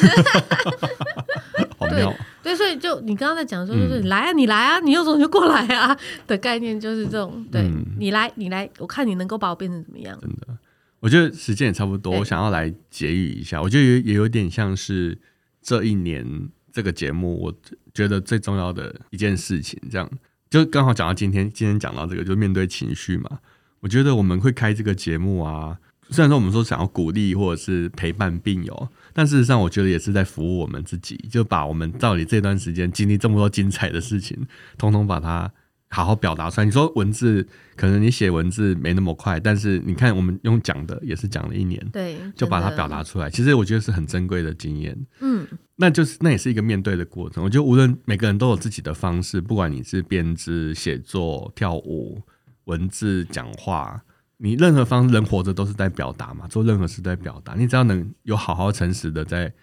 [1.93, 7.45] 对对，所以就你刚刚在讲的时候，就是、嗯、来啊，你来啊，你有种就过来啊的概念，就是这种。
[7.51, 10.19] 对、嗯、你来，你来，我看你能够把我变成怎么样。
[10.19, 10.57] 真的，
[10.99, 13.61] 我觉得时间也差不多，我想要来结语一下。
[13.61, 15.17] 我觉得也也有点像是
[15.61, 17.53] 这一年这个节目，我
[17.93, 20.09] 觉得最重要的一件事情，这样
[20.49, 23.39] 就刚好讲到今天，今天讲到这个，就面对情绪嘛。
[23.79, 25.77] 我觉得我们会开这个节目啊。
[26.13, 34.37] 虽然说我们说想要鼓励或者是陪伴病友，但事实上我觉得也是在服务我们自己，就把我们到底这段时间经历这么多精彩的事情，
[34.77, 35.51] 通通把它
[35.89, 36.65] 好好表达出来。
[36.65, 43.27] 你说文字可能你写文字没那么快，但是你看我们用讲的也是讲了一年，对，就把它表达出来。
[43.27, 45.47] 其实我觉得是很珍贵的经验，嗯，
[45.77, 47.43] 那就是那也是一个面对的过程。
[47.43, 52.21] 我觉得无论每个人都有自己的方式，不管你是编织、写作、跳舞、
[52.65, 54.01] 文字、讲话。
[54.37, 57.53] 你任何方人活着都是在表达嘛，做任何事在表达。
[57.55, 59.53] 你只要能有好好诚实的在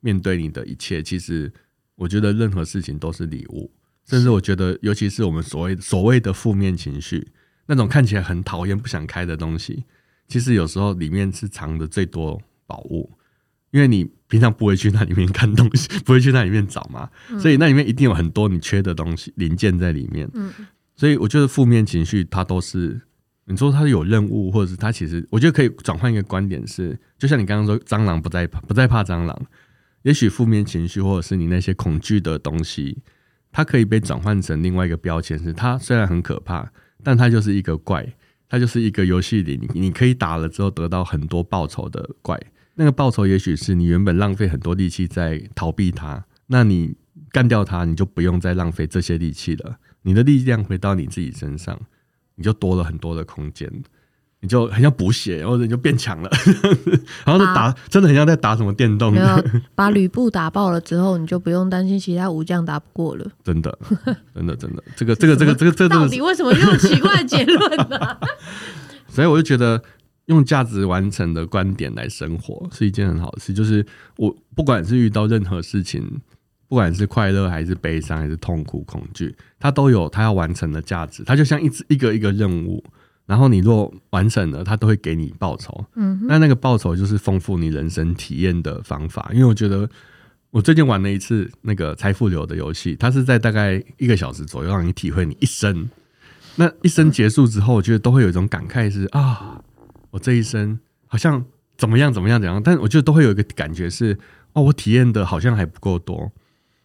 [0.00, 1.52] 面对你的一切，其实
[1.96, 3.72] 我觉得任何事情都是礼物。
[4.06, 7.28] 甚至我觉得，尤其是我们所谓所谓的负面情绪，
[7.66, 9.84] 那种看起来很讨厌、不想开的东西，
[10.28, 13.12] 其实有时候里面是藏的最多宝物。
[13.70, 20.30] 因为你平常不会去那里面看东西， 不会去那里面找嘛，所以那里面一定有很多你缺的东西零件在里面。
[20.96, 23.00] 所以我觉得负面情绪它都是。
[23.48, 29.46] 你说他有任务，或者是他其实，我觉得可以转换一个观点是，就像你刚刚说，蟑螂不再怕，不再怕蟑螂。
[30.02, 32.98] 也许负面情绪，或者是你那些恐惧的东西，
[33.50, 36.70] 它可以被转换成另外一个标签，是它虽然很可怕，
[37.02, 38.06] 但它就是一个怪，
[38.48, 42.40] 它就是一个游戏里你你可以打了之后得到很多报酬的怪。
[42.74, 46.94] 那个报酬也许是你原本浪费很多力气在逃避它，那你
[47.32, 51.80] 干掉它，你就不用再浪费这些力气了，你的力量回到你自己身上。
[52.38, 53.68] 你就多了很多的空间，
[54.40, 56.30] 你就很像补血，或者你就变强了，
[57.24, 59.12] 然后就打，真的很像在打什么电动。
[59.74, 63.26] 把吕布打爆了之后，你就不用担心其他武将打不过了。
[63.42, 63.76] 真的，
[64.32, 68.16] 真的，真的，这个，这个，这个，这个，这，到底为什么用奇怪的结论呢？
[69.10, 69.82] 所以我就觉得，
[70.26, 73.52] 用价值完成的观点来生活是一件很好的事。
[73.52, 73.84] 就是
[74.16, 76.20] 我不管是遇到任何事情。
[76.68, 81.24] 不管是快乐还是悲伤还是痛苦恐惧，它都有它要完成的价值。
[81.24, 82.84] 它就像一只一个一个任务，
[83.24, 85.84] 然后你若完成了，它都会给你报酬。
[85.94, 89.30] 嗯，那那个报酬就是丰富你人生体验的方法。
[89.32, 89.88] 因为我觉得
[90.50, 95.88] 我最近玩了一次那个财富流的游戏，它是在大概一个小时左右让你体会你一生。
[96.56, 99.62] 那一生结束之后，我觉得都会有一种感慨是啊，
[100.10, 101.42] 我这一生好像
[101.78, 104.18] 怎么样怎么样怎样，但我觉得都会有一个感觉是
[104.52, 106.30] 哦，我体验的好像还不够多。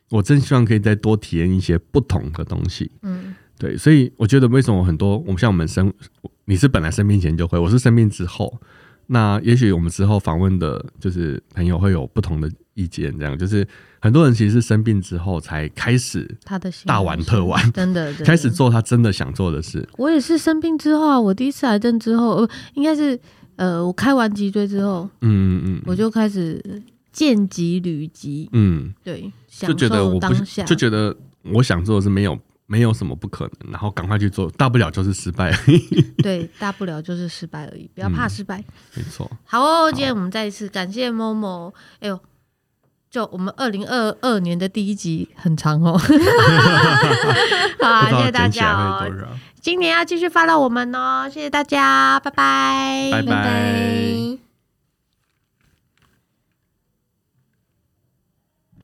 [0.10, 2.92] 我真希望可以再多体验一些不同的东西。
[3.02, 5.92] 嗯，对，所以我觉得为什么很多我们像我们生，
[6.46, 8.62] 你是本来生病前就会，我是生病之后，
[9.08, 13.68] 那也许我们之后访问的就是朋友会有不同的意见，这样就是
[14.00, 19.88] 很多人其实是生病之后才开始他的大玩特玩，真的开始做他真的想做的事。
[19.98, 23.20] 我也是生病之后啊，我第一次癌症之后，呃，应该是
[23.56, 26.62] 呃，我开完脊椎之后，嗯嗯嗯，我就开始。
[27.14, 30.34] 见疾履疾，嗯，对，就觉得我不
[30.66, 36.02] 就觉得我想做的是没有没有什么不可能，然后赶快去做，大不了就是失败而已。
[36.24, 38.58] 对，大不了就是失败而已，不要怕失败。
[38.60, 39.30] 嗯、没错。
[39.46, 41.72] 好哦，今天我们再一次感谢 Momo。
[42.00, 42.20] 哎呦，
[43.12, 45.96] 就我们二零二二年的第一集很长哦，
[47.80, 49.08] 好啊，谢谢大家哦，
[49.62, 54.43] 今年要继续 follow 我们哦，谢谢大家，拜拜，拜拜。